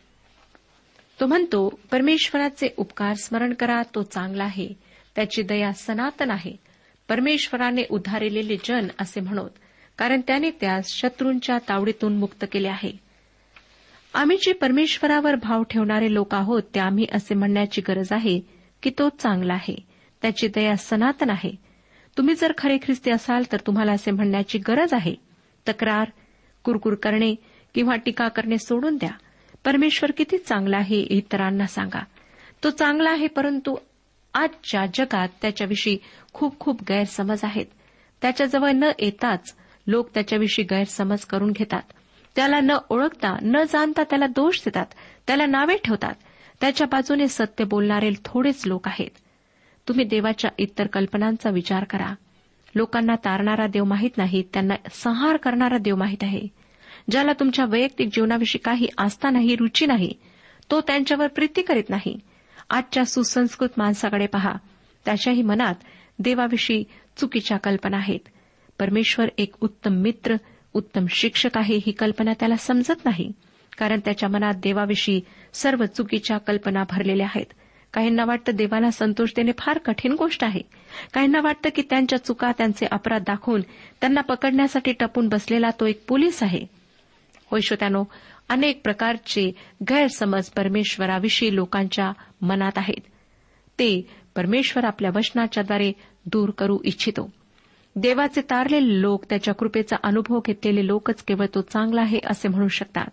तो 1.21 1.27
म्हणतो 1.27 1.79
परमेश्वराचे 1.91 2.73
उपकार 2.77 3.13
स्मरण 3.13 3.53
करा 3.53 3.81
तो 3.95 4.03
चांगला 4.03 4.43
आहे. 4.43 4.69
त्याची 5.15 5.41
दया 5.41 5.73
सनातन 5.73 6.31
आहे. 6.31 6.55
परमेश्वराने 7.09 7.81
उद्धारलेले 7.89 8.57
जन 8.65 8.87
असे 8.99 9.19
म्हणत 9.19 9.49
कारण 9.97 10.21
त्याने 10.27 10.51
त्यास 10.51 10.87
शत्रूंच्या 10.87 11.57
तावडीतून 11.69 12.17
मुक्त 12.17 12.45
केले 12.51 12.67
आहे. 12.67 12.91
आम्ही 14.13 14.37
जे 14.37 14.53
परमेश्वरावर 14.53 15.35
भाव 15.35 15.63
ठेवणारे 15.63 16.13
लोक 16.13 16.35
आहोत 16.35 16.63
ते 16.75 16.79
आम्ही 16.79 17.05
असे 17.13 17.35
म्हणण्याची 17.35 17.81
गरज 17.81 18.07
आहे 18.11 18.39
की 18.83 18.89
तो 18.89 19.09
चांगला 19.09 19.53
आहे. 19.53 19.75
त्याची 20.21 20.47
दया 20.47 20.75
सनातन 20.75 21.29
आहे. 21.29 21.51
तुम्ही 22.17 22.35
जर 22.35 22.51
खरे 22.57 22.77
ख्रिस्ती 22.77 23.11
असाल 23.11 23.43
तर 23.51 23.57
तुम्हाला 23.67 23.91
असे 23.91 24.11
म्हणण्याची 24.11 24.57
गरज 24.57 24.93
आहे. 24.93 25.15
तक्रार 25.67 26.09
कुरकुर 26.63 26.95
करणे 26.95 27.35
किंवा 27.75 27.95
टीका 27.95 28.27
करणे 28.27 28.57
सोडून 28.57 28.95
द्या. 28.95 29.11
परमेश्वर 29.65 30.11
किती 30.11 30.37
चांगला 30.37 30.77
आहे 30.77 30.99
इतरांना 30.99 31.65
सांगा. 31.65 32.03
तो 32.63 32.69
चांगला 32.69 33.11
आहे 33.11 33.27
परंतु 33.27 33.75
आजच्या 34.33 34.85
जगात 34.85 35.29
त्याच्याविषयी 35.41 35.97
खूप 36.33 36.59
खूप 36.59 36.83
गैरसमज 36.89 37.39
आहेत. 37.43 37.65
त्याच्याजवळ 38.21 38.71
न 38.71 38.83
येताच 38.99 39.55
लोक 39.87 40.09
त्याच्याविषयी 40.13 40.65
गैरसमज 40.65 41.19
करून 41.19 41.51
घेतात. 41.51 41.81
त्याला 42.35 42.59
न 42.59 42.71
ओळखता 42.89 43.37
न 43.41 43.63
जाणता 43.63 44.03
त्याला 44.03 44.27
दोष 44.27 44.59
देतात. 44.65 44.85
त्याला 45.27 45.45
नावे 45.45 45.77
ठेवतात. 45.77 46.13
त्याच्या 46.61 46.87
बाजूने 46.87 47.27
सत्य 47.27 47.63
बोलणारे 47.63 48.11
थोडेच 48.25 48.67
लोक 48.67 48.87
आहेत. 48.87 49.09
तुम्ही 49.87 50.05
देवाच्या 50.05 50.51
इतर 50.57 50.87
कल्पनांचा 50.87 51.49
विचार 51.49 51.83
करा. 51.83 52.15
लोकांना 52.75 53.15
तारणारा 53.15 53.67
देव 53.67 53.83
माहीत 53.83 54.17
नाही 54.17 54.43
त्यांना 54.53 54.75
संहार 54.91 55.37
करणारा 55.37 55.77
देव 55.77 55.95
माहीत 55.95 56.23
आहे. 56.23 56.60
ज्याला 57.09 57.31
तुमच्या 57.33 57.65
वैयक्तिक 57.65 58.07
जीवनाविषयी 58.13 58.59
काही 58.59 58.87
आस्था 58.97 59.29
नाही 59.29 59.55
रुची 59.55 59.85
नाही 59.85 60.13
तो 60.71 60.81
त्यांच्यावर 60.81 61.27
प्रीती 61.27 61.61
करीत 61.61 61.89
नाही. 61.89 62.19
आजच्या 62.69 63.05
सुसंस्कृत 63.05 63.69
माणसाकडे 63.77 64.27
पहा. 64.27 64.53
त्याच्याही 65.05 65.41
मनात 65.41 65.75
देवाविषयी 66.19 66.83
चुकीच्या 67.17 67.57
कल्पना 67.57 67.97
आहेत. 67.97 68.19
परमेश्वर 68.79 69.25
एक 69.37 69.53
उत्तम 69.61 69.91
मित्र 69.91 70.35
उत्तम 70.73 71.05
शिक्षक 71.09 71.57
आहे 71.57 71.75
ही 71.75 71.91
कल्पना 71.91 72.31
त्याला 72.39 72.55
समजत 72.55 73.05
नाही. 73.05 73.31
कारण 73.77 73.99
त्याच्या 74.05 74.29
मनात 74.29 74.53
देवाविषयी 74.53 75.21
सर्व 75.53 75.85
चुकीच्या 75.85 76.37
कल्पना 76.37 76.83
भरलेल्या 76.89 77.25
आहेत. 77.25 77.45
काहींना 77.93 78.25
वाटतं 78.25 78.51
देवाला 78.55 78.91
संतोष 78.91 79.29
देणे 79.35 79.51
फार 79.57 79.77
कठीण 79.77 80.11
गोष्ट 80.11 80.43
आहे. 80.43 80.61
काहींना 81.13 81.41
वाटतं 81.41 81.69
की 81.75 81.81
त्यांच्या 81.81 82.23
चुका 82.23 82.51
त्यांचे 82.51 82.85
अपराध 82.91 83.21
दाखवून 83.21 83.61
त्यांना 84.01 84.21
पकडण्यासाठी 84.21 84.93
टपून 84.93 85.27
बसलेला 85.27 85.69
तो 85.69 85.85
एक 85.85 86.03
पोलीस 86.07 86.43
आहे. 86.43 86.80
होय 87.51 87.61
श्रोत्यानो 87.61 88.03
अनेक 88.49 88.81
प्रकारचे 88.83 89.51
गैरसमज 89.89 90.49
परमेश्वराविषयी 90.49 91.55
लोकांच्या 91.55 92.11
मनात 92.41 92.71
आहेत. 92.75 93.01
ते 93.79 94.07
परमेश्वर 94.35 94.85
आपल्या 94.85 95.11
वचनाच्याद्वारे 95.15 95.91
दूर 96.25 96.49
करू 96.49 96.79
इच्छितो. 96.83 97.29
देवाचे 97.95 98.41
तारलेले 98.41 99.01
लोक 99.01 99.25
त्याच्या 99.29 99.53
कृपेचा 99.53 99.95
अनुभव 100.03 100.39
घेतलेले 100.45 100.87
लोकच 100.87 101.23
केवळ 101.23 101.45
तो 101.55 101.61
चांगला 101.61 102.01
आहे 102.01 102.19
असे 102.25 102.47
म्हणू 102.47 102.67
शकतात. 102.67 103.07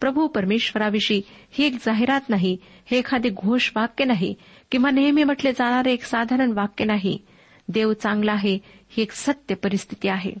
प्रभू 0.00 0.26
परमेश्वराविषयी 0.26 1.22
ही 1.50 1.64
एक 1.64 1.74
जाहिरात 1.74 2.20
नाही 2.28 2.56
हे 2.86 2.98
एखादे 2.98 3.28
घोष 3.28 3.70
वाक्य 3.76 4.04
नाही 4.04 4.34
किंवा 4.70 4.90
नेहमी 4.90 5.24
म्हटले 5.24 5.52
जाणारे 5.52 5.92
एक 5.92 6.04
साधारण 6.04 6.52
वाक्य 6.52 6.84
नाही. 6.84 7.18
देव 7.68 7.92
चांगला 7.92 8.32
आहे 8.32 8.58
ही 8.88 9.02
एक 9.02 9.12
सत्य 9.12 9.54
परिस्थिती 9.54 10.08
आहे. 10.08 10.32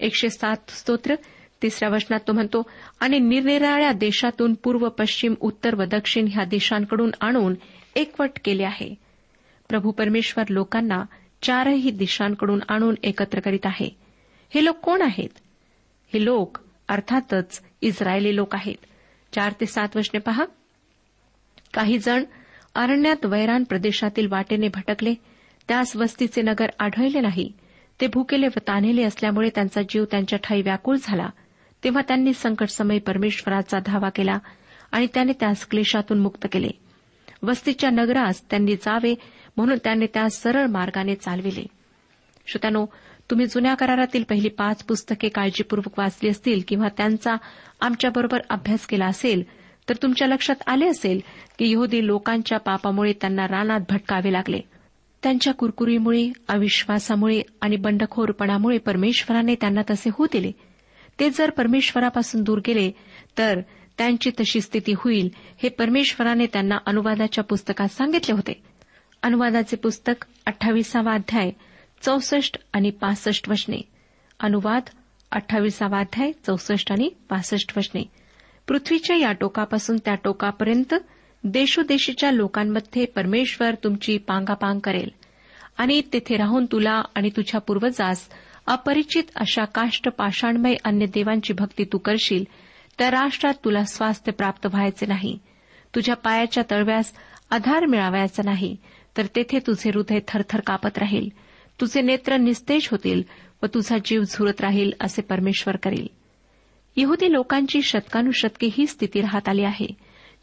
एकशे 0.00 0.30
सात 0.30 0.56
स्तोत्र 0.68 1.14
तिसऱ्या 1.62 1.88
वचनात 1.88 2.20
तो 2.28 2.32
म्हणतो 2.32 2.62
आणि 3.00 3.18
निरनिराळ्या 3.18 3.92
देशातून 3.92 4.54
पूर्व 4.54 4.88
पश्चिम 4.88 5.34
उत्तर 5.40 5.74
व 5.74 5.84
दक्षिण 5.84 6.28
ह्या 6.30 6.44
देशांकडून 6.44 7.10
आणून 7.20 7.54
एकवट 7.96 8.30
केले 8.44 8.64
आहे. 8.64 8.94
प्रभू 9.68 9.90
परमेश्वर 9.90 10.44
लोकांना 10.48 11.04
चारही 11.42 11.90
दिशांकडून 11.90 12.60
आणून 12.68 12.94
एकत्र 13.02 13.40
करीत 13.40 13.66
आहे. 13.66 13.96
हे 14.54 14.64
लोक 14.64 14.76
कोण 14.76 15.02
आहेत? 15.02 15.28
हे 16.14 16.24
लोक 16.24 16.58
अर्थातच 16.88 17.62
इस्रायली 17.82 18.36
लोक 18.36 18.54
आहेत. 18.54 18.76
चार 19.34 19.52
ते 19.60 19.66
सात 19.66 19.88
वचने 19.96 20.18
पहा. 20.18 20.44
काही 21.74 21.98
जण 21.98 22.24
अरण्यात 22.74 23.26
वैरान 23.26 23.64
प्रदेशातील 23.64 24.26
वाटेने 24.26 24.68
भटकले. 24.68 25.14
त्यास 25.68 25.96
वस्तीचे 25.96 26.42
नगर 26.42 26.66
आढळले 26.80 27.20
नाही. 27.20 27.52
ते 28.00 28.06
भुकेले 28.06 28.46
व 28.46 28.58
तानेले 28.68 29.02
असल्यामुळे 29.02 29.50
त्यांचा 29.54 29.82
जीव 29.82 30.04
त्यांच्या 30.04 30.38
ठाई 30.38 30.62
व्याकुळ 30.62 30.96
झाला. 31.02 31.28
तेव्हा 31.84 32.02
त्यांनी 32.08 32.32
संकटसमयी 32.32 32.98
परमेश्वराचा 32.98 33.78
धावा 33.86 34.08
केला 34.08 34.38
आणि 34.92 35.06
त्याने 35.14 35.32
त्यास 35.32 35.66
क्लेशातून 35.66 36.18
मुक्त 36.18 36.46
केले. 36.52 36.70
वस्तीच्या 37.42 37.90
नगरास 37.90 38.50
त्यांनी 38.50 38.74
जावे 38.74 39.14
म्हणून 39.56 39.78
त्याने 39.84 40.06
त्यास 40.06 40.42
सरळ 40.42 40.66
मार्गाने 40.66 41.14
चालविले. 41.14 41.66
श्रोत्यानो 42.46 42.86
तुम्ही 43.30 43.46
जुन्या 43.46 43.74
करारातील 43.74 44.22
पहिली 44.22 44.48
पाच 44.48 44.84
पुस्तके 44.84 45.28
काळजीपूर्वक 45.28 45.98
वाचली 45.98 46.28
असतील 46.28 46.62
किंवा 46.68 46.88
त्यांचा 46.96 47.34
आमच्याबरोबर 47.80 48.38
अभ्यास 48.50 48.86
केला 48.86 49.06
असेल 49.06 49.42
तर 49.88 49.94
तुमच्या 50.02 50.28
लक्षात 50.28 50.56
आले 50.66 50.86
असेल 50.86 51.20
की 51.58 51.72
यहुदी 51.72 52.06
लोकांच्या 52.06 52.58
पापामुळे 52.58 53.12
त्यांना 53.12 53.44
रानात 53.44 53.80
भटकावे 53.90 54.32
लागले. 54.32 54.60
त्यांच्या 55.22 55.54
कुरकुरीमुळे 55.54 56.32
अविश्वासामुळे 56.48 57.42
आणि 57.60 57.76
बंडखोरपणामुळे 57.76 58.78
परमेश्वराने 58.78 59.54
त्यांना 59.54 59.80
तसे 59.90 60.10
होऊ 60.12 60.26
दिले. 60.32 60.52
ते 61.20 61.30
जर 61.30 61.50
परमेश्वरापासून 61.50 62.42
दूर 62.42 62.60
गेले 62.66 62.90
तर 63.38 63.60
त्यांची 63.98 64.30
तशी 64.30 64.60
स्थिती 64.60 64.92
होईल 64.92 65.28
हे 65.62 65.68
परमेश्वराने 65.68 66.46
त्यांना 66.46 66.76
अनुवादाच्या 66.86 67.44
पुस्तकात 67.44 67.88
सांगितले 67.88 68.32
होते. 68.32 68.62
अनुवादाचे 69.22 69.76
पुस्तक 69.76 70.24
अठ्ठावीसावा 70.46 71.12
अध्याय 71.12 71.50
चौसष्ट 72.02 72.58
आणि 72.72 72.90
पासष्ट 72.90 73.48
वचने. 73.48 73.80
अनुवाद 74.40 74.82
अठ्ठावीसावा 75.30 75.98
अध्याय 75.98 76.32
चौसष्ट 76.46 76.92
आणि 76.92 77.10
पासष्ट 77.28 77.78
वचने. 77.78 78.02
पृथ्वीच्या 78.68 79.16
या 79.16 79.32
टोकापासून 79.32 79.96
त्या 80.04 80.14
टोकापर्यंत 80.14 80.94
देशोदेशीच्या 81.44 82.30
लोकांमध्ये 82.30 83.04
परमेश्वर 83.04 83.74
तुमची 83.84 84.18
पांगापांग 84.18 84.80
करेल. 84.80 85.08
आणि 85.78 86.02
तेथे 86.12 86.36
राहून 86.36 86.66
तुला 86.72 87.02
आणि 87.14 87.30
तुझ्या 87.36 87.60
पूर्वजास 87.60 88.28
अपरिचित 88.68 89.24
अशा 89.34 89.64
काष्ट 89.64 90.08
पाषाणमय 90.08 90.74
अन्य 90.84 91.06
देवांची 91.06 91.52
भक्ती 91.52 91.84
तू 91.84 91.98
करशील 91.98 92.44
त्या 92.98 93.10
राष्ट्रात 93.10 93.54
तुला 93.64 93.84
स्वास्थ्य 93.84 94.32
प्राप्त 94.32 94.66
व्हायचे 94.66 95.06
नाही. 95.06 95.38
तुझ्या 95.94 96.16
पायाच्या 96.16 96.64
तळव्यास 96.70 97.12
आधार 97.50 97.86
मिळावायचा 97.86 98.42
नाही 98.44 98.76
तर 99.16 99.26
तेथे 99.26 99.58
तुझे 99.58 99.90
हृदय 99.94 100.18
थरथर 100.28 100.60
कापत 100.60 100.98
राहील. 100.98 101.28
तुझे 101.80 102.00
नेत्र 102.00 102.36
निस्तेज 102.36 102.88
होतील 102.90 103.22
व 103.62 103.66
तुझा 103.66 103.96
जीव 104.04 104.22
झुरत 104.22 104.60
राहील 104.60 104.92
असे 105.00 105.22
परमेश्वर 105.22 105.76
करील. 105.76 106.06
यहुदी 106.96 107.32
लोकांची 107.32 107.82
शतकानुशतके 107.82 108.68
ही 108.72 108.86
स्थिती 108.86 109.20
राहत 109.20 109.48
आली 109.48 109.64
आहे. 109.64 109.88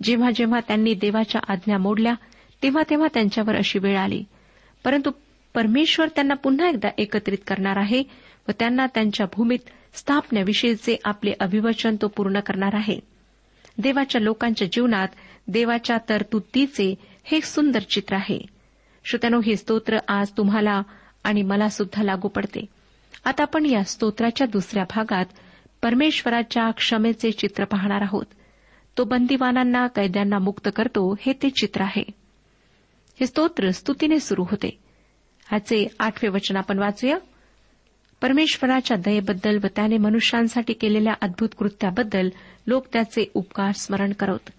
जेव्हा 0.03 0.29
जेव्हा 0.35 0.59
त्यांनी 0.59 0.93
देवाच्या 0.93 1.41
आज्ञा 1.47 1.77
मोडल्या 1.77 2.13
तेव्हा 2.63 2.83
तेव्हा 2.89 3.07
त्यांच्यावर 3.13 3.55
अशी 3.55 3.79
वेळ 3.79 3.97
आली. 3.97 4.23
परंतु 4.83 5.11
परमेश्वर 5.55 6.07
त्यांना 6.07 6.33
पुन्हा 6.33 6.69
एकदा 6.69 6.89
एकत्रित 6.97 7.37
करणार 7.47 7.77
आहे 7.77 8.03
व 8.47 8.51
त्यांना 8.59 8.85
त्यांच्या 8.87 9.25
भूमीत 9.35 9.59
स्थापण्याविषयीचे 9.93 10.97
आपले 11.03 11.33
अभिवचन 11.39 11.95
तो 12.01 12.07
पूर्ण 12.07 12.39
करणार 12.39 12.73
आहे. 12.73 12.99
देवाच्या 13.77 14.21
लोकांच्या 14.21 14.67
जीवनात 14.71 15.07
देवाच्या 15.47 15.97
तरतुदीचे 16.09 16.95
हे 17.23 17.41
सुंदर 17.41 17.79
चित्र 17.79 18.15
आहे. 18.15 18.45
श्रोत्यानो 19.05 19.39
हे 19.39 19.55
स्तोत्र 19.55 19.97
आज 20.07 20.29
तुम्हाला 20.29 20.81
आणि 21.23 21.41
मला 21.41 21.69
सुद्धा 21.69 22.03
लागू 22.03 22.27
पडते. 22.27 22.65
आता 23.25 23.43
आपण 23.43 23.65
या 23.65 23.83
स्तोत्राच्या 23.83 24.47
दुसऱ्या 24.47 24.83
भागात 24.83 25.25
परमेश्वराच्या 25.81 26.71
क्षमेचे 26.71 27.31
चित्र 27.31 27.65
पाहणार 27.65 28.01
आहोत. 28.01 28.25
तो 28.97 29.03
बंदीवानांना 29.03 29.87
कैद्यांना 29.87 30.39
मुक्त 30.39 30.69
करतो 30.75 31.15
हे 31.21 31.33
ते 31.33 31.49
चित्र 31.49 31.81
आहे. 31.81 32.03
हे 33.19 33.25
स्तोत्र 33.25 33.69
स्तुतीने 33.69 34.19
सुरू 34.19 34.43
होते. 34.43 34.84
ह्याचे 35.49 35.87
आठवे 35.99 36.29
वचन 36.29 36.55
आपण 36.55 36.79
वाचूया. 36.79 37.17
परमेश्वराच्या 38.21 38.97
दयेबद्दल 38.97 39.59
व 39.63 39.67
त्याने 39.75 39.97
मनुष्यांसाठी 39.97 40.73
केलेल्या 40.73 41.13
अद्भुत 41.21 41.49
कृत्याबद्दल 41.57 42.29
लोक 42.67 42.85
त्याचे 42.93 43.31
उपकार 43.33 43.71
स्मरण 43.71 44.13
करत. 44.13 44.49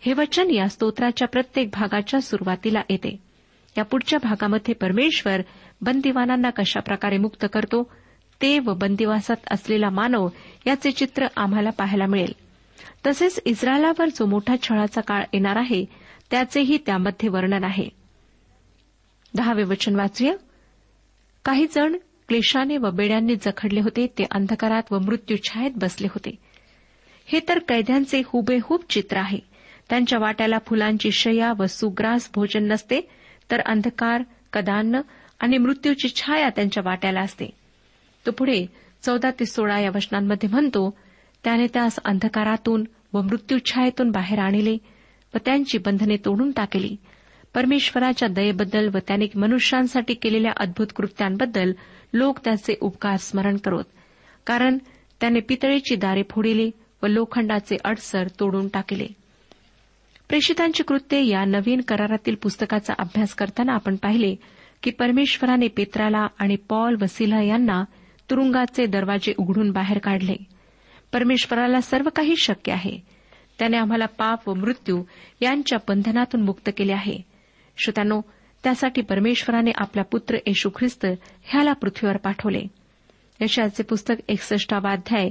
हे 0.00 0.12
वचन 0.12 0.50
या 0.50 0.68
स्तोत्राच्या 0.68 1.28
प्रत्येक 1.28 1.70
भागाच्या 1.72 2.20
सुरुवातीला 2.20 2.80
येते. 2.90 3.16
या 3.78 3.84
पुढच्या 3.84 4.18
भागामध्ये 4.22 4.74
परमेश्वर 4.74 5.40
बंदिवानांना 5.80 6.50
कशाप्रकारे 6.50 7.18
मुक्त 7.18 7.46
करतो 7.52 7.90
ते 8.42 8.58
व 8.58 8.74
बंदिवासात 8.74 9.36
असलेला 9.50 9.90
मानव 9.90 10.28
याचे 10.66 10.90
चित्र 10.90 11.26
आम्हाला 11.36 11.70
पाहायला 11.70 12.06
मिळेल. 12.06 12.32
तसेच 13.06 13.40
इस्रायलावर 13.44 14.08
जो 14.08 14.26
मोठा 14.26 14.54
छळाचा 14.62 15.00
काळ 15.00 15.24
येणार 15.32 15.56
आहे 15.56 15.84
त्याचेही 16.30 16.78
त्यामध्ये 16.86 17.28
वर्णन 17.28 17.64
आहे. 17.64 17.99
दहावे 19.34 19.62
वचन 19.62 19.96
वाचूया. 19.96 20.34
काही 21.44 21.66
जण 21.66 21.96
क्लेशाने 22.28 22.76
व 22.76 22.90
बेड्यांनी 22.90 23.36
जखडले 23.36 23.80
होते 23.80 24.06
ते 24.06 24.24
अंधकारात 24.30 24.82
व 24.90 24.98
मृत्यूछायेत 24.98 25.70
बसले 25.76 26.06
होते. 26.06 26.30
हे 27.26 27.40
तर 27.48 27.58
कैद्यांचे 27.58 28.22
हुबेहूब 28.26 28.80
चित्र 28.88 29.16
आहे. 29.16 29.38
त्यांच्या 29.88 30.18
वाट्याला 30.18 30.58
फुलांची 30.66 31.10
शया 31.10 31.52
व 31.58 31.66
सुग्रास 31.66 32.30
भोजन 32.34 32.72
नसते 32.72 33.00
तर 33.50 33.60
अंधकार 33.60 34.22
कदान्न 34.52 35.00
आणि 35.40 35.58
मृत्यूची 35.58 36.08
छाया 36.08 36.48
त्यांच्या 36.48 36.82
वाट्याला 36.86 37.20
असते. 37.20 37.50
तो 38.26 38.30
पुढे 38.30 38.66
चौदा 39.02 39.30
ते 39.30 39.46
सोळा 39.46 39.80
या 39.80 39.90
वचनांमध्ये 39.94 40.48
म्हणतो 40.48 40.98
त्याने 41.44 41.66
त्यास 41.66 41.98
अंधकारातून 42.04 42.84
व 43.12 43.20
मृत्यूछायेतून 43.20 44.10
बाहेर 44.10 44.38
आणले 44.38 44.78
व 45.34 45.38
त्यांची 45.44 45.78
बंधने 45.78 46.16
तोडून 46.16 46.52
टाकली. 46.52 46.96
परमेश्वराच्या 47.54 48.28
दयेबद्दल 48.28 48.88
व 48.94 48.98
त्याने 48.98 49.26
मनुष्यांसाठी 49.34 50.14
केलेल्या 50.14 50.52
अद्भुत 50.56 50.86
कृत्यांबद्दल 50.96 51.72
लोक 52.14 52.38
त्याचे 52.44 52.74
उपकार 52.80 53.16
स्मरण 53.16 53.56
करत. 53.56 53.84
कारण 54.46 54.78
त्याने 55.20 55.40
पितळेची 55.40 55.96
दारे 55.96 56.22
फोडिली 56.30 56.70
व 57.02 57.06
लोखंडाचे 57.06 57.76
अडसर 57.84 58.26
तोडून 58.40 58.68
टाकले. 58.68 59.06
प्रेषितांची 60.28 60.82
कृत्ये 60.82 61.26
या 61.26 61.44
नवीन 61.44 61.80
करारातील 61.80 62.34
पुस्तकाचा 62.34 62.94
अभ्यास 62.98 63.34
करताना 63.34 63.72
आपण 63.72 63.96
पाहिले 63.96 64.34
की 64.82 64.90
परमेश्वराने 64.90 65.68
पेत्राला 65.68 66.26
आणि 66.38 66.56
पॉल 66.56 66.96
व 67.00 67.04
सिला 67.08 67.42
यांना 67.42 67.84
तुरुंगाचे 68.30 68.86
दरवाजे 68.86 69.32
उघडून 69.38 69.70
बाहेर 69.70 69.98
काढले. 69.98 70.36
परमेश्वराला 71.12 71.80
सर्व 71.80 72.08
काही 72.16 72.34
शक्य 72.36 72.72
आहे. 72.72 72.98
त्याने 73.58 73.76
आम्हाला 73.76 74.06
पाप 74.06 74.48
व 74.48 74.54
मृत्यू 74.54 75.02
यांच्या 75.40 75.78
बंधनातून 75.88 76.42
मुक्त 76.42 76.70
केले 76.76 76.92
आहे. 76.92 77.29
श्रोत्यानो 77.82 78.20
त्यासाठी 78.64 79.02
परमेश्वराने 79.02 79.70
आपला 79.74 80.02
पुत्र 80.02 80.36
येशू 80.46 80.70
ख्रिस्त 80.76 81.06
ह्याला 81.42 81.72
पृथ्वीवर 81.72 82.16
पाठवले. 82.16 82.62
यशाचे 83.40 83.82
पुस्तक 83.82 84.14
एकसष्टावा 84.28 84.92
अध्याय 84.92 85.30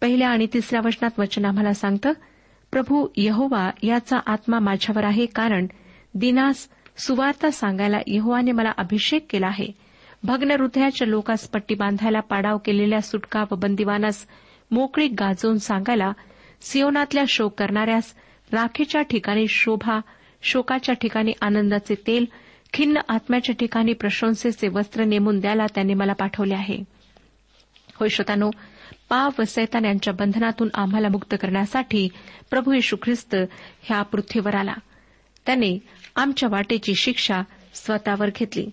पहिल्या 0.00 0.28
आणि 0.28 0.46
तिसऱ्या 0.52 0.80
वचनात 0.84 1.18
वचन 1.18 1.44
आम्हाला 1.44 1.72
सांगतं 1.72 2.12
प्रभू 2.72 3.06
यहोवा 3.16 3.70
याचा 3.82 4.18
आत्मा 4.26 4.58
माझ्यावर 4.58 5.04
आहे 5.04 5.26
कारण 5.26 5.66
दिनास 6.14 6.68
सुवार्ता 6.98 7.50
सांगायला 7.50 7.98
यहोवाने 8.06 8.52
मला 8.52 8.72
अभिषेक 8.78 9.26
केला 9.30 9.46
आहे. 9.46 9.66
भग्न 10.24 10.50
हृदयाच्या 10.50 11.08
लोकास 11.08 11.48
पट्टी 11.48 11.74
बांधायला 11.74 12.20
पाडाव 12.20 12.58
केलेल्या 12.58 13.00
सुटका 13.00 13.44
व 13.50 13.54
बंदिवानास 13.54 14.26
मोकळी 14.70 15.08
गाजवून 15.08 15.58
सांगायला 15.58 16.12
सियोनातल्या 16.60 17.24
शोक 17.28 17.58
करणाऱ्यास 17.58 18.14
राखेच्या 18.52 19.02
ठिकाणी 19.02 19.46
शोभा 19.48 20.00
शोकाच्या 20.46 20.94
ठिकाणी 20.94 21.32
आनंदाचे 21.40 21.94
तेल 21.94 22.24
खिन्न 22.72 23.00
आत्म्याच्या 23.08 23.54
ठिकाणी 23.54 23.92
प्रशंसेचे 23.92 24.68
वस्त्र 24.68 25.04
नेमून 25.04 25.40
द्यायला 25.40 25.66
त्याने 25.74 25.94
मला 25.94 26.12
पाठवले 26.12 26.54
आहे. 26.54 26.76
होय 27.94 28.08
श्रोतानो 28.08 28.50
पाप 29.08 29.40
व 29.40 29.44
सैतान 29.44 29.84
यांच्या 29.84 30.14
बंधनातून 30.14 30.68
आम्हाला 30.74 31.08
मुक्त 31.08 31.34
करण्यासाठी 31.40 32.08
प्रभू 32.50 32.72
येशू 32.72 32.96
ख्रिस्त 33.02 33.36
ह्या 33.82 34.02
पृथ्वीवर 34.02 34.54
आला. 34.54 34.74
त्याने 35.46 35.78
आमच्या 36.16 36.48
वाटेची 36.52 36.92
शिक्षा 36.94 37.42
स्वतःवर 37.74 38.28
घेतली. 38.28 38.66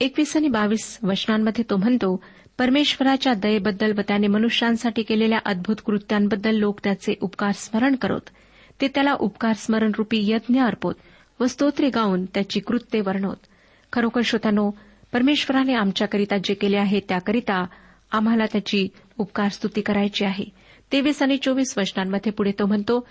एकवीस 0.00 0.36
आणि 0.36 0.48
बावीस 0.48 0.98
वचनांमध्ये 1.02 1.64
तो 1.70 1.76
म्हणतो 1.76 2.24
परमेश्वराच्या 2.58 3.34
दयेबद्दल 3.34 3.92
व 3.98 4.00
त्याने 4.08 4.26
मनुष्यांसाठी 4.26 5.02
केलेल्या 5.02 5.38
अद्भुत 5.44 5.76
कृत्यांबद्दल 5.86 6.54
लोक 6.54 6.80
त्याचे 6.84 7.14
उपकार 7.20 7.50
स्मरण 7.52 7.94
करत. 7.94 8.30
ते 8.80 8.88
त्याला 8.88 9.14
उपकार 9.14 9.52
स्मरणरूपी 9.52 10.30
यज्ञ 10.30 10.60
अर्पोत 10.60 10.94
व 11.40 11.46
स्तोत्रे 11.46 11.90
गाऊन 11.90 12.24
त्याची 12.24 12.60
कृत्ये 12.60 13.00
वर्णवत. 13.00 13.46
खरोखर 13.92 14.20
श्रोतानो 14.24 14.70
परमेश्वराने 15.12 15.74
आमच्याकरिता 15.74 16.36
जे 16.44 16.54
केले 16.54 16.76
आहे 16.76 17.00
त्याकरिता 17.00 17.64
आम्हाला 18.12 18.46
त्याची 18.52 18.88
उपकार 19.18 19.48
स्तुती 19.48 19.80
करायची 19.80 20.24
आहे. 20.24 20.44
तेवीस 20.92 21.22
आणि 21.22 21.36
चोवीस 21.36 21.78
वचनांमध्ये 21.78 22.32
पुढे 22.32 22.52
तो 22.58 22.66
म्हणतो 22.66 23.06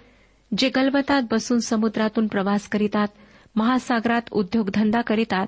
जे 0.57 0.69
गलबतात 0.69 1.23
बसून 1.31 1.59
समुद्रातून 1.59 2.27
प्रवास 2.27 2.67
करीतात 2.67 3.07
महासागरात 3.55 4.21
उद्योगधंदा 4.31 5.01
करीतात 5.01 5.47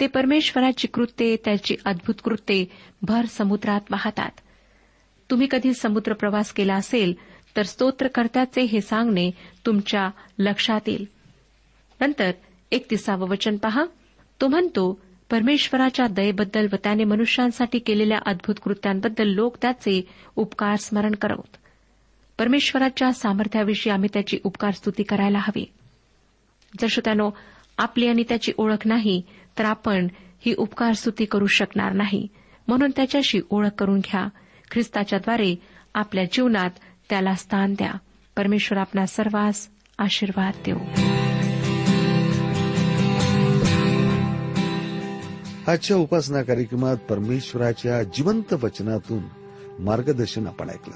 ते 0.00 0.06
परमेश्वराची 0.06 0.88
कृत्ये 0.88 1.36
त्याची 1.44 1.76
अद्भुत 1.84 2.14
कृत्ये 2.24 2.66
भर 3.02 3.24
समुद्रात 3.24 3.80
वाहतात. 3.90 4.30
तुम्ही 5.30 5.46
कधी 5.50 5.74
समुद्र 5.74 6.12
प्रवास 6.12 6.52
केला 6.52 6.74
असेल 6.74 7.14
तर 7.56 7.62
स्तोत्रकर्त्याचे 7.62 8.62
हे 8.62 8.80
सांगणे 8.80 9.30
तुमच्या 9.66 10.10
लक्षात 10.38 10.80
येईल 10.86 11.04
नंतर 12.00 12.30
एकतिसावं 12.70 13.28
वचन 13.28 13.56
पहा. 13.56 13.84
तो 14.40 14.48
म्हणतो 14.48 15.00
परमेश्वराच्या 15.30 16.06
दयेबद्दल 16.06 16.66
व 16.72 16.76
त्याने 16.76 17.04
मनुष्यांसाठी 17.04 17.78
केलेल्या 17.78 18.18
अद्भुत 18.26 18.54
कृत्यांबद्दल 18.64 19.28
लोक 19.28 19.56
त्याचे 19.62 20.08
उपकार 20.36 20.76
स्मरण 20.76 21.14
करवत. 21.14 21.56
परमेश्वराच्या 22.38 23.12
सामर्थ्याविषयी 23.12 23.92
आम्ही 23.92 24.08
त्याची 24.12 24.38
उपकार 24.44 24.70
स्तुती 24.70 25.02
करायला 25.02 25.38
हवी. 25.38 25.64
जर 26.80 26.86
श्रोत्यानो 26.90 27.30
आपली 27.78 28.08
आणि 28.08 28.24
त्याची 28.28 28.52
ओळख 28.56 28.86
नाही 28.86 29.22
तर 29.58 29.64
आपण 29.64 30.08
ही 30.40 30.54
उपकार 30.58 30.92
स्तुती 30.92 31.24
करू 31.24 31.46
शकणार 31.46 31.92
नाही. 31.92 32.28
म्हणून 32.68 32.90
त्याच्याशी 32.96 33.40
ओळख 33.50 33.70
करून 33.78 33.98
घ्या. 33.98 34.28
ख्रिस्ताच्याद्वारे 34.70 35.56
आपल्या 35.94 36.24
जीवनात 36.24 36.70
त्याला 37.10 37.34
स्थान 37.34 37.74
द्या. 37.74 37.92
परमेश्वर 38.36 38.78
आपला 38.78 39.06
सर्वांस 39.06 39.68
आशीर्वाद 39.98 40.54
देऊ. 40.66 40.78
आजच्या 45.70 45.96
उपासना 45.96 46.42
कार्यक्रमात 46.42 46.96
परमेश्वराच्या 46.96 48.02
जिवंत 48.02 48.52
वचनातून 48.52 49.22
मार्गदर्शन 49.78 50.46
आपण 50.46 50.70
ऐकलं. 50.70 50.94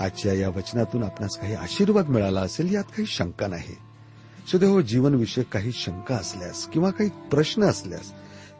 आजच्या 0.00 0.32
या 0.32 0.48
वचनातून 0.48 1.02
आपणास 1.02 1.38
काही 1.38 1.54
आशीर्वाद 1.54 2.08
मिळाला 2.08 2.40
असेल 2.40 2.74
यात 2.74 2.84
काही 2.84 3.06
शंका 3.06 3.46
नाही. 3.46 3.76
सुदैव 4.50 4.80
जीवनविषयक 4.80 5.46
काही 5.46 5.72
शंका 5.72 6.14
असल्यास 6.14 6.66
किंवा 6.66 6.90
काही 6.90 7.10
प्रश्न 7.10 7.62
असल्यास 7.62 8.12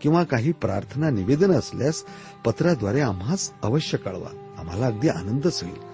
किंवा 0.03 0.24
काही 0.24 0.53
प्रार्थना 0.53 1.11
निवेदन 1.11 1.50
असल्यास 1.50 2.05
पत्राद्वारे 2.44 3.00
आम्हास 3.00 3.53
अवश्य 3.62 3.98
कळवा. 3.98 4.55
आम्हाला 4.59 4.87
अगदी 4.87 5.09
आनंदच 5.09 5.62
होईल. 5.62 5.93